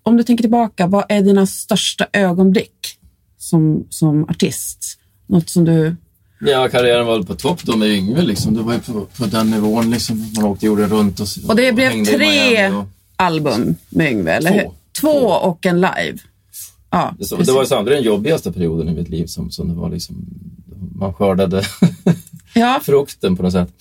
om 0.04 0.18
du 0.18 0.24
tänker 0.24 0.44
tillbaka, 0.44 0.88
vad 0.88 1.06
är 1.10 1.22
dina 1.22 1.46
största 1.48 2.08
ögonblick 2.14 2.98
som, 3.38 3.88
som 3.90 4.24
artist? 4.30 5.00
Något 5.28 5.50
som 5.50 5.66
du... 5.66 5.96
ja, 6.40 6.70
karriären 6.70 7.06
var 7.06 7.24
på 7.24 7.36
topp 7.36 7.64
då 7.64 7.76
med 7.78 7.88
Yngve. 7.90 8.22
Liksom. 8.22 8.54
Det 8.54 8.62
var 8.62 8.74
ju 8.74 8.80
på, 8.80 9.06
på 9.18 9.26
den 9.26 9.50
nivån. 9.52 9.92
Liksom. 9.92 10.32
Man 10.36 10.46
åkte 10.46 10.66
jorden 10.66 10.90
runt 10.90 11.20
och, 11.20 11.28
Och 11.48 11.56
det 11.56 11.72
blev 11.74 11.90
hängde 11.92 12.12
i 12.12 12.16
tre 12.16 12.70
och- 12.70 12.86
album 13.16 13.76
med 13.90 14.12
Yngve, 14.12 14.32
eller 14.34 14.52
Två. 14.52 14.58
hur? 14.58 14.72
Två 15.02 15.28
och 15.30 15.66
en 15.66 15.76
live. 15.82 16.18
Ja, 16.92 17.14
Det, 17.20 17.26
så- 17.26 17.36
precis. 17.36 17.48
det 17.48 17.54
var 17.54 17.62
ju 17.62 17.68
samtidigt 17.68 17.98
den 17.98 18.06
jobbigaste 18.06 18.52
perioden 18.52 18.90
i 18.90 18.94
mitt 18.94 19.10
liv 19.10 19.26
som, 19.26 19.52
som 19.52 19.68
det 19.68 19.74
var 19.76 19.90
liksom, 19.90 20.16
man 20.96 21.14
skördade 21.14 21.64
ja. 22.54 22.80
frukten 22.84 23.38
på 23.38 23.44
något 23.44 23.52
sätt. 23.54 23.74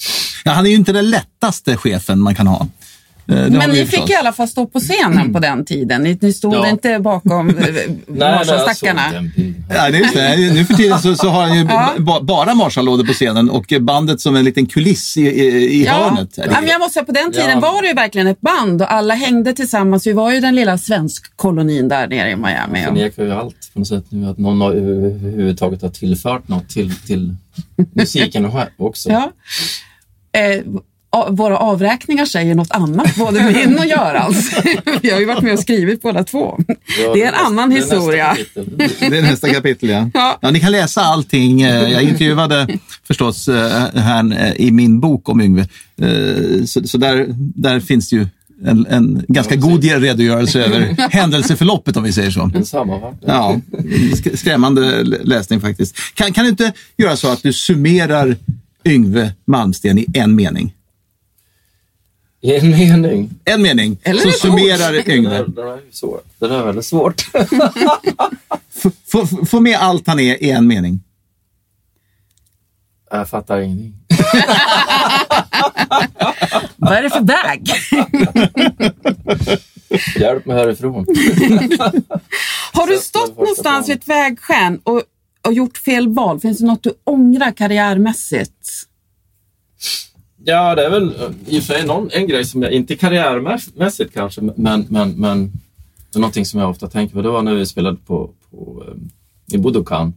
Ja, 0.45 0.53
han 0.53 0.67
är 0.67 0.71
ju 0.71 0.77
inte 0.77 0.93
den 0.93 1.11
lättaste 1.11 1.77
chefen 1.77 2.21
man 2.21 2.35
kan 2.35 2.47
ha. 2.47 2.67
Eh, 3.31 3.35
det 3.37 3.51
Men 3.51 3.71
ni 3.71 3.87
fick 3.87 4.11
i 4.11 4.15
alla 4.15 4.33
fall 4.33 4.49
stå 4.49 4.67
på 4.67 4.81
scenen 4.81 5.33
på 5.33 5.39
den 5.39 5.65
tiden. 5.65 6.03
Ni, 6.03 6.19
ni 6.21 6.33
stod 6.33 6.55
Ja. 6.55 6.69
inte 6.69 6.99
bakom 6.99 7.49
eh, 7.49 7.55
Nej, 7.73 7.99
nej, 8.07 8.37
Marshallstackarna. 8.37 9.03
Ja, 9.71 9.91
det 9.91 9.97
är 9.97 10.01
just 10.01 10.15
det. 10.15 10.37
Nu 10.55 10.65
för 10.65 10.75
tiden 10.75 10.99
så, 10.99 11.15
så 11.15 11.29
har 11.29 11.43
han 11.43 11.59
ju 11.59 11.65
Ja. 11.71 11.93
ba, 11.99 12.21
bara 12.21 12.55
Marshall-lådor 12.55 13.05
på 13.07 13.13
scenen 13.13 13.51
och 13.51 13.73
bandet 13.81 14.21
som 14.21 14.37
en 14.37 14.45
liten 14.45 14.67
kuliss 14.67 15.17
i, 15.17 15.21
i, 15.21 15.81
i 15.83 15.87
hörnet. 15.87 16.29
Ja, 16.37 16.45
men 16.61 16.67
jag 16.69 16.79
måste 16.81 16.93
säga, 16.93 17.05
på 17.05 17.13
den 17.13 17.33
tiden 17.33 17.51
Ja. 17.51 17.61
var 17.61 17.83
det 17.83 17.89
ju 17.89 17.95
verkligen 17.95 18.27
ett 18.27 18.41
band 18.41 18.83
och 18.83 18.93
alla 18.93 19.15
hängde 19.15 19.53
tillsammans. 19.53 20.07
Vi 20.07 20.13
var 20.13 20.33
ju 20.33 20.41
den 20.41 20.55
lilla 20.55 20.79
svensk-kolonin 20.79 21.89
där 21.89 22.07
nere 22.09 22.31
i 22.31 22.37
Miami. 22.37 22.79
Jag 22.83 22.89
förnekar 22.89 23.25
ju 23.25 23.33
allt 23.33 23.71
på 23.73 23.79
något 23.79 23.89
sätt 23.89 24.05
nu, 24.09 24.27
att 24.31 24.39
någon 24.39 24.61
har 24.61 24.73
överhuvudtaget 24.73 25.83
har 25.83 25.89
tillfört 25.89 26.49
något 26.49 26.69
till, 26.69 26.95
till 26.95 27.35
musiken 27.93 28.51
också. 28.77 29.11
Ja. 29.11 29.33
Eh, 30.41 30.63
våra 31.31 31.57
avräkningar 31.59 32.25
säger 32.25 32.55
något 32.55 32.71
annat, 32.71 33.17
både 33.17 33.45
min 33.45 33.79
och 33.79 33.87
Görans. 33.87 34.51
Vi 35.03 35.11
har 35.11 35.21
ju 35.21 35.27
varit 35.27 35.43
med 35.43 35.53
och 35.53 35.59
skrivit 35.59 36.03
båda 36.03 36.25
två. 36.25 36.59
Ja, 36.69 36.75
Det 37.15 37.23
är 37.23 37.27
en 37.27 37.33
nästa- 37.33 37.47
annan 37.47 37.71
historia. 37.71 38.37
Det 39.01 39.19
är 39.19 39.23
nästa 39.23 39.49
kapitel, 39.49 39.89
ja. 39.89 40.11
Ja. 40.15 40.39
ja. 40.43 40.51
Ni 40.51 40.61
kan 40.61 40.73
läsa 40.73 41.01
allting. 41.01 41.63
Eh, 41.63 41.91
Jag 41.93 42.03
intervjuade 42.03 42.69
förstås 43.07 43.49
eh, 43.49 43.87
här 43.95 44.33
eh, 44.47 44.53
i 44.67 44.71
min 44.71 45.01
bok 45.01 45.29
om 45.29 45.41
Yngve. 45.41 45.69
Så, 46.67 46.87
så 46.89 46.99
där, 46.99 47.27
där 47.55 47.81
finns 47.81 48.09
det 48.11 48.17
ju 48.17 48.27
en, 48.65 48.87
en 48.91 49.25
ganska 49.29 49.57
god 49.57 49.85
redogörelse 49.85 50.65
över 50.65 50.97
händelseförloppet 51.11 51.97
om 51.97 52.03
vi 52.03 52.13
säger 52.13 52.31
så. 52.31 52.51
En 52.55 52.65
sammanfattning. 52.65 53.21
Ja, 53.27 53.61
sk- 54.15 54.37
skrämmande 54.37 55.03
läsning 55.05 55.61
faktiskt. 55.61 55.97
Kan, 56.15 56.33
kan 56.33 56.45
du 56.45 56.51
inte 56.51 56.73
göra 56.97 57.17
så 57.17 57.29
att 57.29 57.43
du 57.43 57.53
summerar 57.53 58.37
Yngve 58.85 59.33
Malmsten 59.47 59.99
i 59.99 60.07
en 60.15 60.35
mening? 60.35 60.73
I 62.41 62.55
en 62.57 62.71
mening. 62.71 63.31
En 63.45 63.63
mening 63.63 63.99
Eller 64.03 64.21
som 64.21 64.31
ett 64.31 64.39
summerar 64.39 64.93
Det 64.93 65.09
Yngve. 65.09 65.31
där 65.31 65.67
är. 65.73 65.81
Det 66.39 66.49
där 66.49 66.59
är 66.61 66.65
väldigt 66.65 66.85
svårt. 66.87 67.31
Få 69.07 69.27
få 69.27 69.61
med 69.61 69.79
allt 69.79 70.07
han 70.07 70.21
är 70.21 70.43
i 70.43 70.51
en 70.51 70.67
mening. 70.67 71.01
Jag 73.11 73.29
fattar 73.29 73.61
ingenting. 73.61 73.95
Vad 76.77 76.93
är 76.93 77.03
det 77.03 77.11
för 77.11 77.21
väg? 77.21 77.71
Hjälp 80.21 80.47
mig 80.47 80.57
härifrån. 80.57 80.95
Har 82.73 82.87
du 82.87 82.97
stått 82.99 83.37
någonstans 83.39 83.89
vid 83.89 83.97
ett 83.97 84.09
vägskäl 84.09 84.79
och, 84.85 85.03
och 85.47 85.53
gjort 85.53 85.79
fel 85.79 86.09
val? 86.09 86.41
Finns 86.41 86.59
det 86.59 86.67
något 86.67 86.83
du 86.83 86.93
ångrar 87.05 87.51
karriärmässigt? 87.53 88.88
Ja, 90.49 90.75
det 90.75 90.85
är 90.85 90.91
väl 90.91 91.05
eh, 91.05 91.31
i 91.47 91.59
och 91.59 91.63
för 91.65 91.75
sig 91.75 91.87
någon, 91.87 92.11
en 92.13 92.27
grej 92.29 92.45
som 92.45 92.63
jag, 92.63 92.73
inte 92.73 92.97
karriärmässigt 92.97 94.15
kanske, 94.15 94.41
men, 94.41 94.87
men, 94.89 95.11
men 95.11 95.53
det 96.11 96.19
är 96.19 96.21
någonting 96.21 96.47
som 96.47 96.61
jag 96.61 96.71
ofta 96.71 96.89
tänker 96.89 97.15
på. 97.15 97.23
Det 97.23 97.31
var 97.31 97.43
när 97.43 97.55
vi 97.55 97.67
spelade 97.67 97.97
på, 98.07 98.31
på 98.51 98.85
eh, 98.89 99.55
i 99.55 99.59
Budokan. 99.59 100.15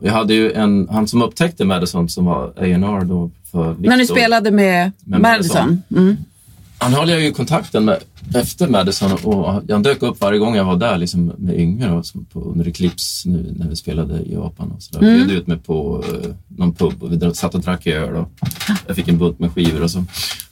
Vi 0.00 0.08
hade 0.08 0.34
ju 0.34 0.52
en, 0.52 0.88
han 0.90 1.08
som 1.08 1.22
upptäckte 1.22 1.64
Madison 1.64 2.08
som 2.08 2.24
var 2.24 2.52
A&R 2.56 3.04
då 3.04 3.30
för 3.52 3.68
Victor. 3.68 3.88
När 3.88 3.96
ni 3.96 4.06
spelade 4.06 4.50
med, 4.50 4.92
Med 5.04 5.20
Madison? 5.20 5.56
Madison. 5.56 5.82
Mm. 5.90 6.16
Han 6.78 6.94
höll 6.94 7.08
jag 7.08 7.20
ju 7.20 7.32
kontakten 7.32 7.84
med 7.84 7.98
efter 8.34 8.68
Madison 8.68 9.12
och 9.12 9.62
han 9.68 9.82
dök 9.82 10.02
upp 10.02 10.20
varje 10.20 10.38
gång 10.38 10.56
jag 10.56 10.64
var 10.64 10.76
där 10.76 10.98
liksom 10.98 11.32
med 11.38 11.60
Yngve 11.60 11.88
då, 11.88 12.02
som 12.02 12.24
på, 12.24 12.40
under 12.40 12.68
Eclipse 12.68 13.28
nu 13.28 13.54
när 13.58 13.68
vi 13.68 13.76
spelade 13.76 14.20
i 14.20 14.32
Japan. 14.32 14.72
Och 14.76 14.82
så 14.82 14.98
där. 14.98 15.06
Mm. 15.06 15.26
Bjöd 15.26 15.38
ut 15.38 15.46
mig 15.46 15.58
på 15.58 16.04
uh, 16.08 16.34
någon 16.48 16.74
pub 16.74 17.02
och 17.02 17.12
vi 17.12 17.34
satt 17.34 17.54
och 17.54 17.60
drack 17.60 17.86
öl 17.86 18.16
och 18.16 18.28
jag 18.86 18.96
fick 18.96 19.08
en 19.08 19.18
bunt 19.18 19.38
med 19.38 19.52
skivor 19.52 19.82
och 19.82 19.90
så. 19.90 20.04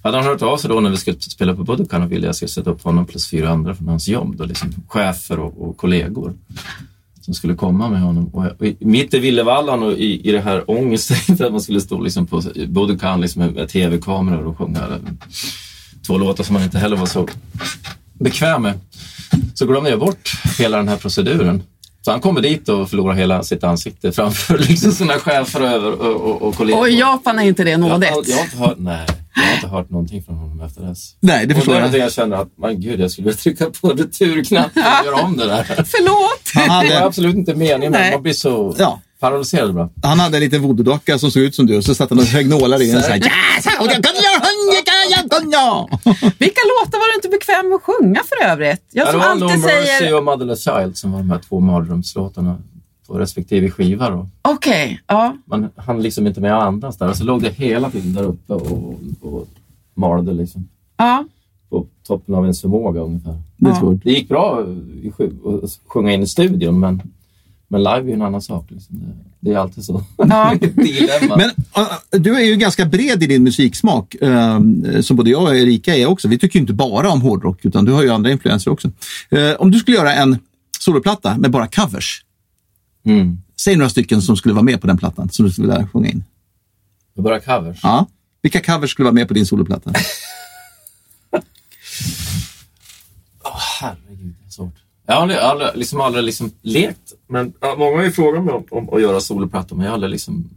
Hade 0.02 0.16
han 0.16 0.26
hört 0.26 0.42
av 0.42 0.56
sig 0.56 0.70
då 0.70 0.80
när 0.80 0.90
vi 0.90 0.96
skulle 0.96 1.20
spela 1.20 1.54
på 1.54 1.64
Budokan 1.64 2.02
och 2.02 2.12
ville 2.12 2.26
jag 2.26 2.36
skulle 2.36 2.48
sätta 2.48 2.70
upp 2.70 2.82
honom 2.82 3.06
plus 3.06 3.30
fyra 3.30 3.50
andra 3.50 3.74
från 3.74 3.88
hans 3.88 4.08
jobb, 4.08 4.36
då, 4.36 4.44
liksom 4.44 4.74
chefer 4.88 5.38
och, 5.40 5.68
och 5.68 5.76
kollegor 5.76 6.34
som 7.20 7.34
skulle 7.34 7.54
komma 7.54 7.88
med 7.88 8.00
honom. 8.00 8.26
Och, 8.26 8.44
och 8.44 8.66
mitt 8.78 9.14
i 9.14 9.18
Villevallan 9.18 9.82
och 9.82 9.92
i, 9.92 10.28
i 10.28 10.32
det 10.32 10.40
här 10.40 10.70
ångesten 10.70 11.36
för 11.36 11.44
att 11.44 11.52
man 11.52 11.60
skulle 11.60 11.80
stå 11.80 12.00
liksom 12.00 12.26
på 12.26 12.42
Budokan 12.68 13.20
liksom 13.20 13.42
med, 13.42 13.54
med 13.54 13.68
tv-kameror 13.68 14.46
och 14.46 14.58
sjunga 14.58 14.80
två 16.06 16.18
låtar 16.18 16.44
som 16.44 16.54
man 16.54 16.62
inte 16.62 16.78
heller 16.78 16.96
var 16.96 17.06
så 17.06 17.28
bekväm 18.20 18.62
med. 18.62 18.74
Så 19.54 19.66
glömde 19.66 19.90
jag 19.90 19.98
bort 19.98 20.32
hela 20.58 20.76
den 20.76 20.88
här 20.88 20.96
proceduren. 20.96 21.62
Så 22.04 22.10
han 22.10 22.20
kommer 22.20 22.40
dit 22.40 22.68
och 22.68 22.90
förlorar 22.90 23.14
hela 23.14 23.42
sitt 23.42 23.64
ansikte 23.64 24.12
framför 24.12 24.58
liksom 24.68 24.92
sina 24.92 25.14
chefer 25.18 25.62
och, 25.62 25.68
över, 25.68 25.92
och, 25.92 26.16
och, 26.30 26.42
och 26.42 26.54
kollegor. 26.56 26.80
Och 26.80 26.88
i 26.88 26.98
Japan 26.98 27.38
är 27.38 27.42
inte 27.42 27.64
det 27.64 27.76
nådigt. 27.76 28.10
har- 28.10 28.22
jag, 28.26 28.36
har 28.36 28.44
inte 28.44 28.56
hört, 28.56 28.74
nej, 28.78 29.06
jag 29.34 29.42
har 29.42 29.54
inte 29.54 29.66
hört 29.68 29.90
någonting 29.90 30.22
från 30.22 30.36
honom 30.36 30.60
efter 30.60 30.82
dess. 30.82 31.14
Nej, 31.20 31.46
det 31.46 31.54
och 31.54 31.58
förstår 31.58 31.74
det 31.74 31.78
är 31.80 31.92
jag. 31.92 31.98
jag 31.98 32.12
känner 32.12 32.36
att, 32.36 32.48
man 32.58 32.80
gud, 32.80 33.00
jag 33.00 33.10
skulle 33.10 33.24
vilja 33.24 33.38
trycka 33.38 33.64
på 33.80 33.88
returknappen 33.96 34.82
och 35.00 35.06
göra 35.06 35.16
om 35.24 35.36
det 35.36 35.46
där. 35.46 35.64
Förlåt! 35.86 36.40
Han 36.54 36.62
Det 36.64 36.68
var 36.68 36.94
hade, 36.94 37.06
absolut 37.06 37.34
inte 37.36 37.54
meningen, 37.54 37.92
men 37.92 38.12
man 38.12 38.22
blir 38.22 38.32
så 38.32 38.74
Ja. 38.78 39.00
paralyserad 39.20 39.74
bara. 39.74 39.88
han 40.02 40.20
hade 40.20 40.36
en 40.36 40.40
liten 40.42 40.62
voodoo-docka 40.62 41.18
som 41.18 41.30
såg 41.30 41.42
ut 41.42 41.54
som 41.54 41.66
du 41.66 41.76
och 41.76 41.84
så 41.84 41.94
satt 41.94 42.10
han 42.10 42.18
och 42.18 42.24
högg 42.24 42.48
nålar 42.48 42.82
i 42.82 42.92
den. 42.92 43.02
Så 43.02 43.08
här, 43.08 43.18
Vilka 46.44 46.62
låtar 46.72 46.98
var 46.98 47.08
du 47.10 47.14
inte 47.14 47.28
bekväm 47.28 47.68
med 47.68 47.76
att 47.76 47.82
sjunga 47.82 48.20
för 48.30 48.38
övrigt? 48.50 48.82
Jag 48.90 49.06
Ja, 49.06 49.10
som 49.10 49.20
No 49.20 49.24
alltid 49.24 49.60
Mercy 49.60 49.86
säger... 49.86 50.16
och 50.16 50.24
Motherless 50.24 50.64
Child 50.64 50.96
som 50.96 51.12
var 51.12 51.18
de 51.18 51.30
här 51.30 51.38
två 51.38 51.60
mardrömslåtarna 51.60 52.56
på 53.06 53.18
respektive 53.18 53.70
skiva. 53.70 54.10
Då. 54.10 54.28
Okej, 54.42 55.00
ja. 55.06 55.36
Man 55.44 55.70
hann 55.76 56.02
liksom 56.02 56.26
inte 56.26 56.40
med 56.40 56.56
att 56.58 56.62
andas 56.62 56.96
där 56.96 57.10
och 57.10 57.16
så 57.16 57.24
låg 57.24 57.42
det 57.42 57.50
hela 57.50 57.90
tiden 57.90 58.14
där 58.14 58.22
uppe 58.22 58.52
och, 58.52 58.94
och 59.20 59.48
malde 59.94 60.32
liksom 60.32 60.68
ja. 60.96 61.24
på 61.68 61.86
toppen 62.06 62.34
av 62.34 62.42
ens 62.44 62.60
förmåga 62.60 63.00
ungefär. 63.00 63.36
Det 63.56 63.70
är 63.70 63.74
Ja. 63.82 63.94
Det 64.04 64.10
gick 64.10 64.28
bra 64.28 64.64
att 65.62 65.80
sjunga 65.86 66.12
in 66.12 66.22
i 66.22 66.26
studion 66.26 66.80
men, 66.80 67.02
men 67.68 67.82
live 67.82 67.96
är 67.96 68.02
ju 68.02 68.12
en 68.12 68.22
annan 68.22 68.42
sak. 68.42 68.64
Liksom. 68.68 69.12
Det, 69.46 69.52
är 69.52 69.58
alltid 69.58 69.84
så. 69.84 70.04
Ja. 70.16 70.54
Men 71.36 71.50
uh, 71.78 71.88
du 72.10 72.36
är 72.36 72.40
ju 72.40 72.56
ganska 72.56 72.86
bred 72.86 73.22
i 73.22 73.26
din 73.26 73.42
musiksmak, 73.42 74.16
uh, 74.22 74.60
som 75.00 75.16
både 75.16 75.30
jag 75.30 75.42
och 75.42 75.56
Erika 75.56 75.96
är 75.96 76.06
också. 76.06 76.28
Vi 76.28 76.38
tycker 76.38 76.56
ju 76.56 76.60
inte 76.60 76.72
bara 76.72 77.10
om 77.10 77.20
hårdrock, 77.20 77.64
utan 77.64 77.84
du 77.84 77.92
har 77.92 78.02
ju 78.02 78.10
andra 78.10 78.30
influenser 78.30 78.70
också. 78.70 78.88
Uh, 78.88 79.52
om 79.58 79.70
du 79.70 79.78
skulle 79.78 79.96
göra 79.96 80.14
en 80.14 80.38
soloplatta 80.80 81.38
med 81.38 81.50
bara 81.50 81.66
covers, 81.66 82.22
Mm. 83.04 83.38
säg 83.60 83.76
några 83.76 83.90
stycken 83.90 84.22
som 84.22 84.36
skulle 84.36 84.54
vara 84.54 84.64
med 84.64 84.80
på 84.80 84.86
den 84.86 84.98
plattan, 84.98 85.30
som 85.30 85.44
du 85.44 85.52
skulle 85.52 85.68
vilja 85.68 85.88
sjunga 85.88 86.10
in. 86.10 86.24
Är 87.16 87.22
bara 87.22 87.40
covers. 87.40 87.80
Ja. 87.82 88.06
Vilka 88.42 88.60
covers 88.60 88.90
skulle 88.90 89.04
vara 89.04 89.14
med 89.14 89.28
på 89.28 89.34
din 89.34 89.46
soloplatta? 89.46 89.92
Åh, 93.44 93.60
herregud, 93.80 94.34
är 94.46 94.50
svårt. 94.50 94.74
Jag 95.06 95.14
har 95.14 95.22
aldrig, 95.22 95.38
aldrig, 95.38 95.70
liksom 95.74 96.00
aldrig 96.00 96.24
liksom 96.24 96.50
lekt, 96.62 97.12
men 97.28 97.52
ja, 97.60 97.74
många 97.78 97.96
har 97.96 98.04
ju 98.04 98.12
frågat 98.12 98.44
mig 98.44 98.54
om, 98.54 98.64
om 98.70 98.94
att 98.94 99.02
göra 99.02 99.20
soloplattor, 99.20 99.76
men 99.76 99.84
jag 99.84 99.90
har 99.90 99.94
aldrig 99.94 100.10
liksom... 100.10 100.50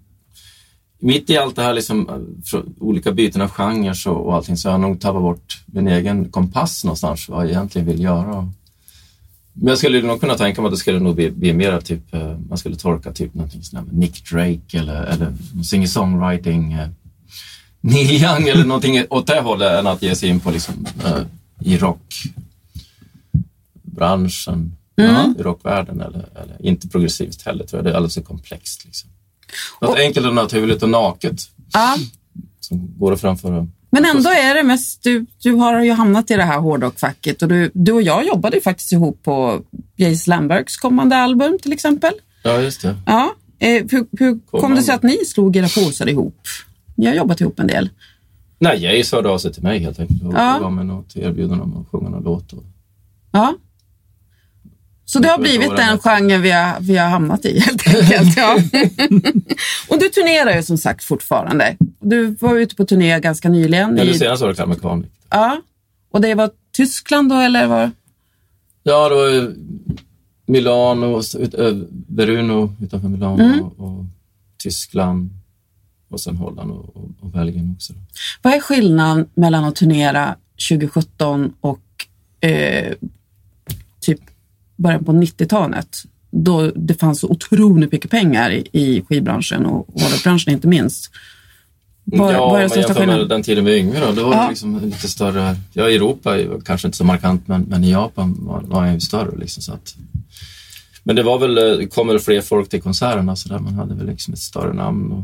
Mitt 1.01 1.29
i 1.29 1.38
allt 1.38 1.55
det 1.55 1.62
här, 1.62 1.73
liksom, 1.73 2.09
eh, 2.53 2.59
olika 2.79 3.12
byten 3.12 3.41
av 3.41 3.49
genrer 3.49 4.07
och, 4.07 4.25
och 4.25 4.35
allting, 4.35 4.57
så 4.57 4.69
har 4.69 4.73
jag 4.73 4.81
nog 4.81 5.01
tappat 5.01 5.21
bort 5.21 5.63
min 5.65 5.88
egen 5.88 6.29
kompass 6.29 6.83
någonstans, 6.83 7.29
vad 7.29 7.43
jag 7.43 7.49
egentligen 7.49 7.88
vill 7.88 8.03
göra. 8.03 8.51
Men 9.53 9.67
jag 9.67 9.77
skulle 9.77 10.01
nog 10.01 10.19
kunna 10.19 10.35
tänka 10.35 10.62
mig 10.62 10.67
att 10.67 10.73
det 10.73 10.77
skulle 10.77 10.99
nog 10.99 11.15
bli, 11.15 11.31
bli 11.31 11.53
mer 11.53 11.81
typ, 11.81 12.13
eh, 12.13 12.38
man 12.49 12.57
skulle 12.57 12.75
torka 12.75 13.12
typ 13.12 13.33
någonting 13.33 13.63
sånt 13.63 13.91
Nick 13.91 14.29
Drake 14.29 14.77
eller, 14.79 15.03
eller 15.03 15.33
singer-songwriting, 15.63 16.73
eh, 16.73 16.88
Neil 17.81 18.23
Young 18.23 18.47
eller 18.47 18.65
någonting 18.65 19.03
åt 19.09 19.27
det 19.27 19.41
hållet 19.41 19.79
än 19.79 19.88
att 19.88 20.01
ge 20.01 20.15
sig 20.15 20.29
in 20.29 20.39
på 20.39 20.51
liksom, 20.51 20.85
eh, 21.05 21.21
i 21.59 21.77
rockbranschen, 23.99 24.75
Mm. 24.97 25.35
i 25.39 25.43
rockvärlden. 25.43 26.01
Eller, 26.01 26.29
eller 26.43 26.65
inte 26.65 26.88
progressivt 26.88 27.41
heller, 27.45 27.65
tror 27.65 27.77
jag. 27.77 27.85
Det 27.85 27.91
är 27.91 27.95
alldeles 27.95 28.13
för 28.13 28.21
komplext. 28.21 28.85
Liksom. 28.85 29.09
Något 29.81 29.97
enkelt 29.99 30.25
och 30.27 30.33
naturligt 30.35 30.83
och 30.83 30.89
naket 30.89 31.41
Ja. 31.73 31.95
som 32.59 32.91
går 32.97 33.13
att 33.13 33.21
framföra. 33.21 33.67
Men 33.91 34.05
ändå 34.05 34.29
är 34.29 34.55
det 34.55 34.63
mest, 34.63 35.03
du, 35.03 35.25
du 35.43 35.51
har 35.51 35.83
ju 35.83 35.91
hamnat 35.91 36.31
i 36.31 36.35
det 36.35 36.43
här 36.43 36.59
hårdrockfacket 36.59 37.41
och 37.41 37.47
du, 37.47 37.71
du 37.73 37.91
och 37.91 38.01
jag 38.01 38.27
jobbade 38.27 38.55
ju 38.55 38.62
faktiskt 38.62 38.91
ihop 38.91 39.23
på 39.23 39.62
Jace 39.95 40.29
Lambergs 40.29 40.77
kommande 40.77 41.15
album 41.15 41.57
till 41.62 41.73
exempel. 41.73 42.13
Ja, 42.43 42.62
just 42.62 42.81
det. 42.81 42.95
Ja. 43.05 43.33
Eh, 43.59 43.83
hur 43.91 44.05
hur 44.19 44.39
kom 44.51 44.75
det 44.75 44.81
sig 44.81 44.95
att 44.95 45.03
ni 45.03 45.17
slog 45.25 45.55
era 45.55 45.67
påsar 45.67 46.09
ihop? 46.09 46.39
Ni 46.95 47.05
har 47.05 47.13
jobbat 47.13 47.41
ihop 47.41 47.59
en 47.59 47.67
del. 47.67 47.89
Nej, 48.59 48.83
Jace 48.83 49.15
hörde 49.15 49.29
av 49.29 49.38
sig 49.38 49.53
till 49.53 49.63
mig 49.63 49.79
helt 49.79 49.99
enkelt 49.99 50.23
och 50.23 50.33
Ja. 50.33 50.59
gav 50.62 50.71
mig 50.73 50.85
något 50.85 51.15
erbjudande 51.15 51.63
om 51.63 51.77
att 51.81 51.88
sjunga 51.91 52.09
någon 52.09 52.23
låt. 52.23 52.53
Och, 52.53 52.63
Ja. 53.31 53.55
Så 55.10 55.19
det 55.19 55.28
har 55.28 55.38
blivit 55.38 55.76
den 55.78 56.00
genren 56.00 56.41
vi 56.41 56.52
har, 56.52 56.80
vi 56.80 56.98
har 56.98 57.08
hamnat 57.10 57.45
i 57.45 57.60
helt 57.60 57.88
enkelt. 57.88 58.38
Ja. 58.38 58.54
och 59.89 60.00
du 60.00 60.10
turnerar 60.10 60.56
ju 60.56 60.63
som 60.63 60.78
sagt 60.78 61.04
fortfarande. 61.04 61.78
Du 62.00 62.36
var 62.39 62.56
ute 62.56 62.76
på 62.76 62.86
turné 62.86 63.19
ganska 63.19 63.50
nyligen. 63.50 63.98
ja, 63.98 64.04
det 64.06 64.13
senaste 64.13 64.45
var 64.45 64.50
det 64.50 64.56
Clan 64.56 64.69
Mechanic. 64.69 65.06
ja. 65.30 65.62
Och 66.12 66.22
det 66.22 66.36
var 66.36 66.50
Tyskland 66.72 67.30
då 67.30 67.36
eller? 67.36 67.67
Var... 67.67 67.91
Ja, 68.84 69.10
det 69.10 69.15
var 69.15 69.54
Milano, 70.45 71.22
ut, 71.39 71.54
Veruno 72.08 72.76
utanför 72.82 73.08
Milano 73.08 73.43
Mm. 73.43 73.62
och, 73.62 73.80
och 73.80 74.06
Tyskland 74.63 75.30
och 76.10 76.22
sen 76.22 76.36
Holland 76.36 76.72
och, 76.72 76.95
och, 76.98 77.10
och 77.19 77.30
Belgien 77.30 77.74
också. 77.76 77.93
Vad 78.41 78.54
är 78.54 78.60
skillnaden 78.60 79.28
mellan 79.34 79.63
att 79.63 79.76
turnera 79.76 80.36
2017 80.69 81.54
och 81.62 81.80
eh, 82.50 82.93
början 84.79 85.05
på 85.05 85.11
90-talet? 85.11 85.97
Då 86.31 86.71
det 86.75 86.93
fanns 86.93 87.19
så 87.19 87.27
otroligt 87.27 87.91
mycket 87.91 88.11
pengar 88.11 88.51
i, 88.51 89.03
skivbranschen 89.09 89.65
och 89.65 89.87
hårdrockbranschen 90.01 90.53
inte 90.53 90.67
minst. 90.67 91.11
Vad, 92.03 92.33
ja, 92.33 92.51
den 92.51 92.59
men 92.59 92.69
största 92.69 92.93
skillnaden? 92.93 93.27
den 93.27 93.43
tiden 93.43 93.65
vi 93.65 93.71
var 93.71 93.77
yngre 93.77 93.99
då, 94.05 94.11
då 94.11 94.23
var 94.23 94.33
Ja. 94.35 94.43
det 94.43 94.49
liksom 94.49 94.79
lite 94.85 95.07
större. 95.07 95.55
Ja, 95.73 95.89
i 95.89 95.95
Europa 95.95 96.37
kanske 96.65 96.87
inte 96.87 96.97
så 96.97 97.03
markant, 97.03 97.47
men, 97.47 97.61
men 97.61 97.83
i 97.83 97.91
Japan 97.91 98.37
var, 98.39 98.61
var 98.61 98.85
jag 98.85 98.93
ju 98.93 98.99
större. 98.99 99.37
Liksom, 99.37 99.63
så 99.63 99.73
att, 99.73 99.95
men 101.03 101.15
det 101.15 101.23
var 101.23 101.39
väl, 101.39 101.57
eh, 101.57 101.63
det 101.63 101.87
kom 101.87 102.07
väl 102.07 102.19
fler 102.19 102.41
folk 102.41 102.69
till 102.69 102.81
konserterna 102.81 103.35
så 103.35 103.49
där 103.49 103.59
man 103.59 103.73
hade 103.73 103.95
väl 103.95 104.07
liksom 104.07 104.33
ett 104.33 104.39
större 104.39 104.73
namn. 104.73 105.11
Och... 105.11 105.23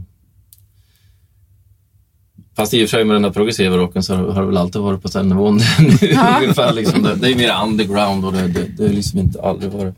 Fast 2.55 2.73
i 2.73 2.85
och 2.85 2.89
för 2.89 2.97
sig 2.97 3.05
med 3.05 3.15
den 3.15 3.21
där 3.21 3.29
progressiva 3.29 3.77
rocken 3.77 4.03
så 4.03 4.15
har 4.15 4.27
har 4.31 4.41
det 4.41 4.47
väl 4.47 4.57
alltid 4.57 4.81
varit 4.81 5.01
på 5.01 5.07
den 5.07 5.29
nivån 5.29 5.57
nu. 5.79 6.07
Ja. 6.07 6.39
ungefär, 6.41 6.73
liksom. 6.73 7.03
det, 7.03 7.15
det 7.15 7.31
är 7.31 7.35
mer 7.35 7.53
underground 7.63 8.25
och 8.25 8.33
det, 8.33 8.47
det, 8.47 8.63
det 8.77 8.85
är 8.85 8.89
liksom 8.93 9.19
inte 9.19 9.41
aldrig 9.41 9.71
varit 9.71 9.95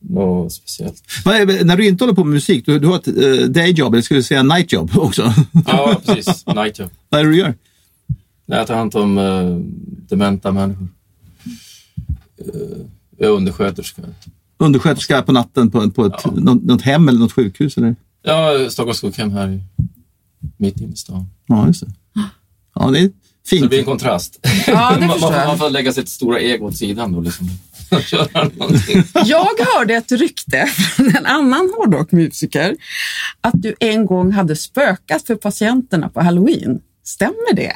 något 0.00 0.52
speciellt. 0.52 1.02
Vad 1.24 1.34
är- 1.36 1.64
När 1.64 1.76
du 1.76 1.86
inte 1.86 2.04
håller 2.04 2.14
på 2.14 2.24
med 2.24 2.34
musik, 2.34 2.66
du, 2.66 2.78
du 2.78 2.86
har 2.86 2.96
ett 2.96 3.08
uh, 3.08 3.48
dayjob, 3.48 3.92
eller 3.94 4.02
skulle 4.02 4.18
du 4.20 4.24
säga 4.24 4.42
nightjob 4.42 4.90
också? 4.98 5.34
Ja, 5.66 6.00
precis. 6.06 6.46
Night 6.46 6.78
job. 6.78 6.90
Vad 7.08 7.20
är 7.20 7.24
det 7.24 7.30
du 7.30 7.36
gör? 7.38 7.54
Jag 8.46 8.66
tar 8.66 8.74
hand 8.74 8.94
om 8.96 9.18
uh, 9.18 9.58
dementa 10.08 10.52
människor. 10.52 10.88
Uh, 12.54 12.86
jag 13.18 13.28
är 13.30 13.32
undersköterska. 13.34 14.02
Undersköterska 14.58 15.22
på 15.22 15.32
natten 15.32 15.70
på, 15.70 15.90
på 15.90 16.04
ett, 16.06 16.12
Ja. 16.24 16.30
något, 16.36 16.64
något 16.64 16.82
hem 16.82 17.08
eller 17.08 17.18
något 17.18 17.32
sjukhus? 17.32 17.76
Eller? 17.76 17.96
Ja, 18.22 18.52
Stockholms 18.70 19.00
sjukhem 19.00 19.30
här 19.30 19.60
mitt 20.62 20.80
inne 20.80 20.92
i 20.92 20.96
stan. 20.96 21.26
Ja, 21.46 21.66
just 21.66 21.80
det. 21.80 21.92
Ja, 22.74 22.90
det 22.90 22.98
är 22.98 23.02
Så 23.02 23.08
det 23.08 23.58
fint. 23.58 23.68
blir 23.68 23.78
en 23.78 23.84
kontrast. 23.84 24.38
Ja, 24.66 24.96
det 25.00 25.00
man, 25.06 25.10
förstår 25.10 25.30
man, 25.46 25.58
får 25.58 25.70
lägga 25.70 25.92
sitt 25.92 26.08
stora 26.08 26.40
ego 26.40 26.66
åt 26.66 26.76
sidan 26.76 27.12
då. 27.12 27.20
Liksom. 27.20 27.48
Och 27.90 28.12
Göra 28.12 28.50
någonting. 28.56 29.02
Jag 29.24 29.48
hörde 29.74 29.94
ett 29.94 30.12
rykte 30.12 30.66
från 30.66 31.16
en 31.16 31.26
annan 31.26 31.72
hårdrockmusiker 31.76 32.76
att 33.40 33.54
du 33.62 33.74
en 33.80 34.06
gång 34.06 34.32
hade 34.32 34.56
spökat 34.56 35.26
för 35.26 35.34
patienterna 35.34 36.08
på 36.08 36.20
halloween. 36.22 36.80
Stämmer 37.04 37.54
det? 37.54 37.72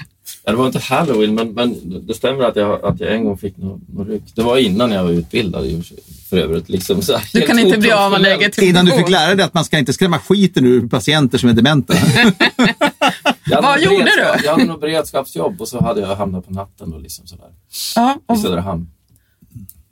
Ja, 0.49 0.53
det 0.53 0.59
var 0.59 0.67
inte 0.67 0.79
halloween, 0.79 1.35
men, 1.35 1.53
men 1.53 1.77
det 2.07 2.15
stämmer 2.15 2.45
att 2.45 2.57
jag, 2.57 2.85
att 2.85 3.01
jag 3.01 3.15
en 3.15 3.25
gång 3.25 3.39
fick 3.39 3.57
något 3.57 3.81
nå 3.89 4.05
ryck. 4.05 4.23
Det 4.35 4.43
var 4.43 4.59
innan 4.59 4.93
jag 4.93 5.05
var 5.05 5.11
utbildad 5.11 5.67
i 5.67 5.83
för 6.31 6.37
övrigt. 6.37 6.69
Liksom, 6.69 7.03
så 7.03 7.19
Du 7.33 7.41
kan 7.41 7.59
inte 7.59 7.79
bli 7.79 7.93
av 7.93 8.11
med 8.11 8.21
legitimation. 8.21 8.69
Innan 8.69 8.85
du 8.87 8.93
fick 8.93 9.09
lära 9.09 9.35
dig 9.35 9.45
att 9.45 9.55
man 9.55 9.65
ska 9.65 9.79
inte 9.79 9.93
skrämma 9.93 10.19
skiten 10.19 10.67
ur 10.67 10.89
patienter 10.89 11.39
som 11.39 11.49
är 11.49 11.53
dementa. 11.53 11.95
Vad 13.63 13.81
gjorde 13.81 14.05
du? 14.05 14.45
Jag 14.45 14.53
hade 14.53 14.65
något 14.65 14.81
beredskapsjobb 14.81 15.61
och 15.61 15.69
så 15.69 15.83
hade 15.83 16.01
jag 16.01 16.17
hamnat 16.17 16.47
på 16.47 16.53
natten 16.53 16.95
och 16.95 17.01
liksom 17.01 17.27
sådär, 17.27 17.49
i 17.49 18.21
och, 18.27 18.39
Söderhamn. 18.39 18.91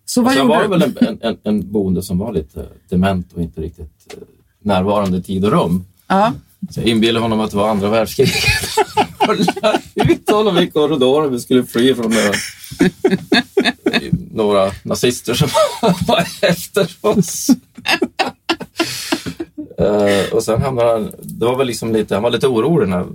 så 0.06 0.20
Och 0.20 0.24
vad 0.24 0.34
sen 0.34 0.48
var 0.48 0.62
det 0.62 0.68
väl 0.68 0.82
en, 0.82 0.96
en, 1.00 1.18
en, 1.20 1.38
en 1.42 1.72
boende 1.72 2.02
som 2.02 2.18
var 2.18 2.32
lite 2.32 2.66
dement 2.88 3.32
och 3.32 3.42
inte 3.42 3.60
riktigt 3.60 3.90
eh, 4.10 4.18
närvarande 4.62 5.18
i 5.18 5.22
tid 5.22 5.44
och 5.44 5.50
rum. 5.50 5.84
Ja. 6.06 6.32
Så 6.70 6.80
jag 6.80 6.88
inbillade 6.88 7.22
honom 7.22 7.40
att 7.40 7.50
det 7.50 7.56
var 7.56 7.68
andra 7.68 7.88
världskriget 7.88 8.34
rullar 9.26 9.82
ut 9.94 10.30
honom 10.30 10.58
i 10.58 10.70
korridoren. 10.70 11.32
Vi 11.32 11.40
skulle 11.40 11.64
fly 11.64 11.94
från 11.94 12.12
några, 12.12 12.32
några 14.30 14.72
nazister 14.82 15.34
som 15.34 15.48
var 16.06 16.26
efter 16.42 16.90
oss. 17.00 17.46
Uh, 19.80 20.34
och 20.34 20.42
sen 20.42 20.62
hamnade 20.62 20.90
han, 20.90 21.12
det 21.22 21.44
var 21.44 21.56
väl 21.56 21.66
liksom 21.66 21.92
lite, 21.92 22.14
han 22.14 22.22
var 22.22 22.30
lite 22.30 22.48
orolig 22.48 22.88
den 22.88 22.92
här, 22.92 23.06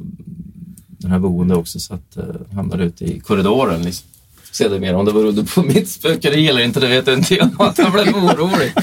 den 0.87 1.11
här 1.11 1.19
boende 1.19 1.55
också 1.55 1.79
så 1.79 1.93
att 1.93 2.17
uh, 2.17 2.23
han 2.23 2.55
hamnade 2.55 2.83
ute 2.83 3.05
i 3.05 3.19
korridoren. 3.19 3.81
Liksom. 3.81 4.07
Sedermera, 4.51 4.97
om 4.97 5.05
det 5.05 5.13
berodde 5.13 5.43
på 5.43 5.61
mitt 5.63 5.89
spökeri 5.89 6.47
eller 6.47 6.61
inte, 6.61 6.79
det 6.79 6.87
vet 6.87 7.07
jag 7.07 7.17
inte 7.17 7.35
jag. 7.35 7.49
Att 7.59 7.77
han 7.77 7.91
blev 7.91 8.15
orolig. 8.15 8.73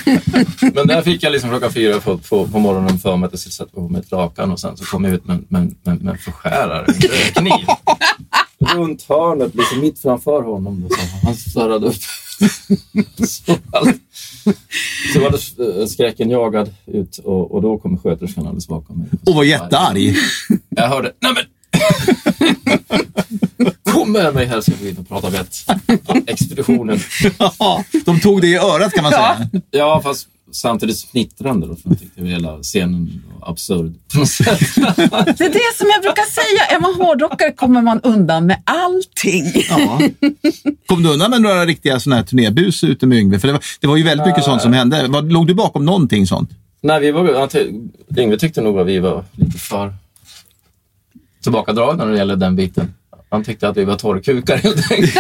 Men 0.75 0.87
där 0.87 1.03
fick 1.03 1.23
jag 1.23 1.33
liksom 1.33 1.51
klockan 1.51 1.73
fyra 1.73 2.01
på, 2.01 2.19
på, 2.19 2.47
på 2.49 2.59
morgonen 2.59 2.99
för 2.99 3.17
mig 3.17 3.27
att 3.27 3.33
jag 3.33 3.41
skulle 3.41 3.53
sätta 3.53 3.71
på 3.71 3.89
mig 3.89 4.01
ett 4.01 4.11
lakan 4.11 4.51
och 4.53 4.61
sen 4.61 4.77
så 4.77 4.85
kom 4.85 5.05
jag 5.05 5.15
ut 5.15 5.25
med, 5.27 5.45
med, 5.49 5.75
med, 5.83 6.03
med 6.03 6.13
en 6.13 6.19
förskärare, 6.19 6.87
en 6.87 7.43
kniv. 7.43 7.67
Runt 8.77 9.03
hörnet, 9.09 9.55
liksom 9.55 9.81
mitt 9.81 9.99
framför 9.99 10.43
honom. 10.43 10.81
Då, 10.89 10.89
så 10.95 11.01
han 11.27 11.35
snurrade 11.35 11.87
upp. 11.87 11.95
så, 13.29 13.53
allt- 13.73 13.97
så 15.15 15.21
var 15.21 15.31
det 15.31 15.81
eh, 15.81 15.87
skräcken 15.87 16.31
jagad 16.31 16.75
ut 16.87 17.19
och, 17.19 17.55
och 17.55 17.63
då 17.63 17.79
kom 17.79 17.99
sköterskan 17.99 18.47
alldeles 18.47 18.69
bakom 18.69 18.99
mig. 18.99 19.09
Och 19.27 19.35
var 19.35 19.45
jättearg. 19.45 20.17
Jag 20.69 20.89
hörde, 20.89 21.13
nej 21.21 21.33
men! 21.35 21.45
Kom 23.93 24.13
med 24.13 24.35
mig 24.35 24.47
här 24.47 24.61
ska 24.61 24.73
vi 24.83 24.89
in 24.89 24.97
och 24.99 25.09
prata 25.09 25.31
vett. 25.31 25.57
Expeditionen. 26.27 26.99
Ja, 27.59 27.85
De 28.05 28.21
tog 28.21 28.41
det 28.41 28.47
i 28.47 28.57
örat 28.57 28.93
kan 28.93 29.03
man 29.03 29.13
säga. 29.13 29.49
Ja, 29.71 30.01
fast 30.05 30.29
samtidigt 30.53 31.05
fnittrande 31.05 31.67
då, 31.67 31.77
för 31.77 31.89
jag 31.91 31.99
tyckte 31.99 32.25
hela 32.25 32.59
scenen 32.63 33.23
var 33.41 33.51
absurd. 33.51 33.95
på 34.13 34.19
något 34.19 34.29
sätt. 34.29 34.61
Det 35.39 35.45
är 35.45 35.53
det 35.53 35.77
som 35.77 35.87
jag 35.95 36.03
brukar 36.03 36.31
säga. 36.31 36.77
Är 36.77 36.81
man 36.81 36.95
hårdrockare 36.95 37.53
kommer 37.53 37.83
man 37.83 38.01
undan 38.01 38.47
med 38.47 38.63
allting. 38.65 39.45
Ja. 39.69 40.01
Kom 40.87 41.03
du 41.03 41.09
undan 41.13 41.31
med 41.31 41.43
några 41.43 41.65
riktiga 41.67 42.01
såna 42.01 42.17
här 42.17 42.23
turnébus 42.23 42.85
ute 42.85 43.07
med 43.07 43.19
Yngve? 43.19 43.39
För 43.39 43.47
det 43.49 43.53
var, 43.53 43.63
det 43.81 43.87
var 43.87 43.97
ju 43.97 44.03
väldigt 44.03 44.27
mycket 44.27 44.45
sånt 44.45 44.63
som 44.63 44.73
hände. 44.73 45.07
Låg 45.23 45.47
du 45.47 45.55
bakom 45.55 45.85
någonting 45.85 46.27
sånt? 46.27 46.51
Nej, 46.81 47.01
vi 47.01 47.11
var, 47.11 47.49
Yngve 48.19 48.39
tyckte 48.39 48.61
nog 48.61 48.79
att 48.81 48.87
vi 48.87 48.99
var 48.99 49.25
lite 49.33 49.59
för 49.59 49.95
tillbakadragna 51.47 52.05
när 52.05 52.13
det 52.13 52.19
gäller 52.19 52.37
den 52.37 52.57
biten. 52.57 52.95
Han 53.31 53.45
tyckte 53.45 53.69
att 53.69 53.77
vi 53.77 53.85
var 53.85 53.97
torrkukar 53.97 54.57
helt 54.57 54.93
enkelt. 54.93 55.17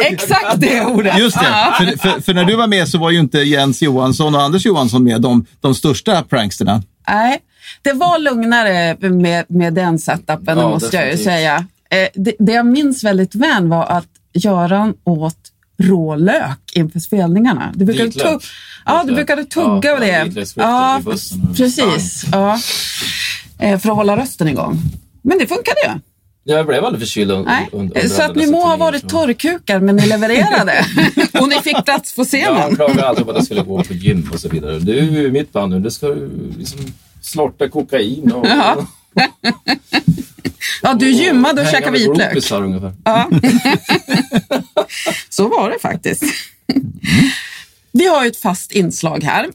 Exakt 0.12 0.60
det 0.60 0.80
ordet. 0.84 1.18
Just 1.18 1.40
det, 1.40 1.46
för, 1.78 1.98
för, 1.98 2.20
för 2.20 2.34
när 2.34 2.44
du 2.44 2.56
var 2.56 2.66
med 2.66 2.88
så 2.88 2.98
var 2.98 3.10
ju 3.10 3.18
inte 3.20 3.38
Jens 3.38 3.82
Johansson 3.82 4.34
och 4.34 4.42
Anders 4.42 4.66
Johansson 4.66 5.04
med, 5.04 5.20
de, 5.20 5.46
de 5.60 5.74
största 5.74 6.22
pranksterna. 6.22 6.82
Nej, 7.08 7.38
det 7.82 7.92
var 7.92 8.18
lugnare 8.18 8.96
med, 9.00 9.44
med 9.48 9.74
den 9.74 9.98
setupen, 9.98 10.38
Ja, 10.46 10.54
det 10.54 10.62
måste 10.62 10.96
jag 10.96 11.10
ju 11.10 11.16
säga. 11.18 11.66
Eh, 11.90 12.08
det, 12.14 12.34
det 12.38 12.52
jag 12.52 12.66
minns 12.66 13.04
väldigt 13.04 13.34
väl 13.34 13.66
var 13.68 13.84
att 13.86 14.06
Göran 14.32 14.94
åt 15.04 15.36
rålök 15.82 16.58
inför 16.74 16.98
spelningarna. 17.00 17.72
Du 17.74 17.84
brukade, 17.84 18.10
tugg, 18.10 18.42
ja, 18.84 19.04
du 19.06 19.14
brukade 19.14 19.44
tugga 19.44 19.88
Ja, 19.90 19.94
av 19.94 20.00
det. 20.00 20.22
och 21.10 21.56
precis. 21.56 22.24
Ja. 22.32 22.58
Eh, 23.58 23.78
För 23.78 23.90
att 23.90 23.96
hålla 23.96 24.16
rösten 24.16 24.48
igång. 24.48 24.78
Men 25.22 25.38
det 25.38 25.46
funkade 25.46 25.80
ju. 25.84 25.90
Jag 26.44 26.66
blev 26.66 26.84
aldrig 26.84 27.00
förkyld 27.02 27.30
un- 27.30 27.44
Nej. 27.44 27.68
under, 27.72 28.08
Så 28.08 28.22
att 28.22 28.34
ni 28.36 28.46
må 28.46 28.66
ha 28.66 28.76
varit 28.76 29.08
torrkukar, 29.08 29.80
men 29.80 29.96
ni 29.96 30.06
levererade. 30.06 30.84
och 31.40 31.48
ni 31.48 31.54
fick 31.54 31.84
plats 31.84 32.16
på 32.16 32.24
scenen. 32.24 32.56
han 32.56 32.74
klagade 32.76 33.08
alltid 33.08 33.24
på 33.24 33.30
att 33.30 33.36
jag 33.36 33.44
skulle 33.44 33.62
gå 33.62 33.82
på 33.84 33.92
gym 33.94 34.30
och 34.32 34.40
så 34.40 34.48
vidare. 34.48 34.78
Du 34.78 34.98
är 34.98 35.02
ju 35.02 35.30
mitt 35.32 35.52
band 35.52 35.72
nu, 35.72 35.80
du 35.80 35.90
ska 35.90 36.06
liksom 36.58 36.80
snorta 37.22 37.68
kokain 37.68 38.32
och, 38.32 38.46
Ja. 38.46 38.86
Ja, 40.82 40.94
du 40.94 41.10
gymmade 41.10 41.60
och 41.60 41.66
hänga 41.66 41.78
käkade 41.78 41.98
vitlök. 41.98 42.34
Ja. 43.04 43.30
Så 45.28 45.48
var 45.48 45.70
det 45.70 45.78
faktiskt. 45.78 46.22
Vi 47.92 48.06
har 48.06 48.22
ju 48.24 48.28
ett 48.30 48.36
fast 48.40 48.72
inslag 48.72 49.22
här 49.24 49.46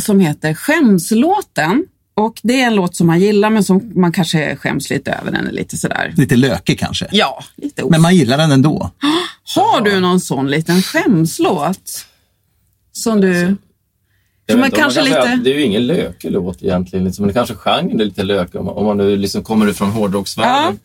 som 0.00 0.20
heter 0.20 0.54
Skämslåten. 0.54 1.84
Och 2.20 2.40
det 2.42 2.60
är 2.62 2.66
en 2.66 2.74
låt 2.74 2.96
som 2.96 3.06
man 3.06 3.20
gillar 3.20 3.50
men 3.50 3.64
som 3.64 3.92
man 3.94 4.12
kanske 4.12 4.56
skäms 4.56 4.90
lite 4.90 5.12
över. 5.12 5.32
Den 5.32 5.46
är 5.46 5.52
lite 5.52 5.76
sådär. 5.76 6.14
Lite 6.16 6.36
lökig 6.36 6.78
kanske. 6.78 7.08
Ja, 7.12 7.44
lite 7.56 7.84
Men 7.90 8.00
man 8.00 8.16
gillar 8.16 8.38
den 8.38 8.52
ändå. 8.52 8.90
Har 9.56 9.80
du 9.80 10.00
någon 10.00 10.20
sån 10.20 10.50
liten 10.50 10.82
skämslåt? 10.82 12.06
Som 12.92 13.20
du... 13.20 13.32
Som 13.40 13.48
vet 13.48 13.58
är 14.46 14.52
inte, 14.54 14.60
man 14.60 14.70
kanske 14.70 15.00
kan 15.00 15.08
säga 15.08 15.22
lite... 15.24 15.42
Det 15.44 15.50
är 15.50 15.54
ju 15.58 15.62
ingen 15.64 15.86
lökig 15.86 16.30
låt 16.32 16.62
egentligen, 16.62 17.04
liksom, 17.04 17.22
men 17.22 17.28
det 17.28 17.34
kanske 17.34 17.54
genren 17.54 18.00
är 18.00 18.04
lite 18.04 18.22
lökig 18.22 18.60
om 18.60 18.66
man, 18.66 18.74
om 18.74 18.84
man 18.86 18.96
nu 18.96 19.16
liksom 19.16 19.42
kommer 19.44 19.68
ifrån 19.68 19.90
hårdrocksvärlden. 19.90 20.78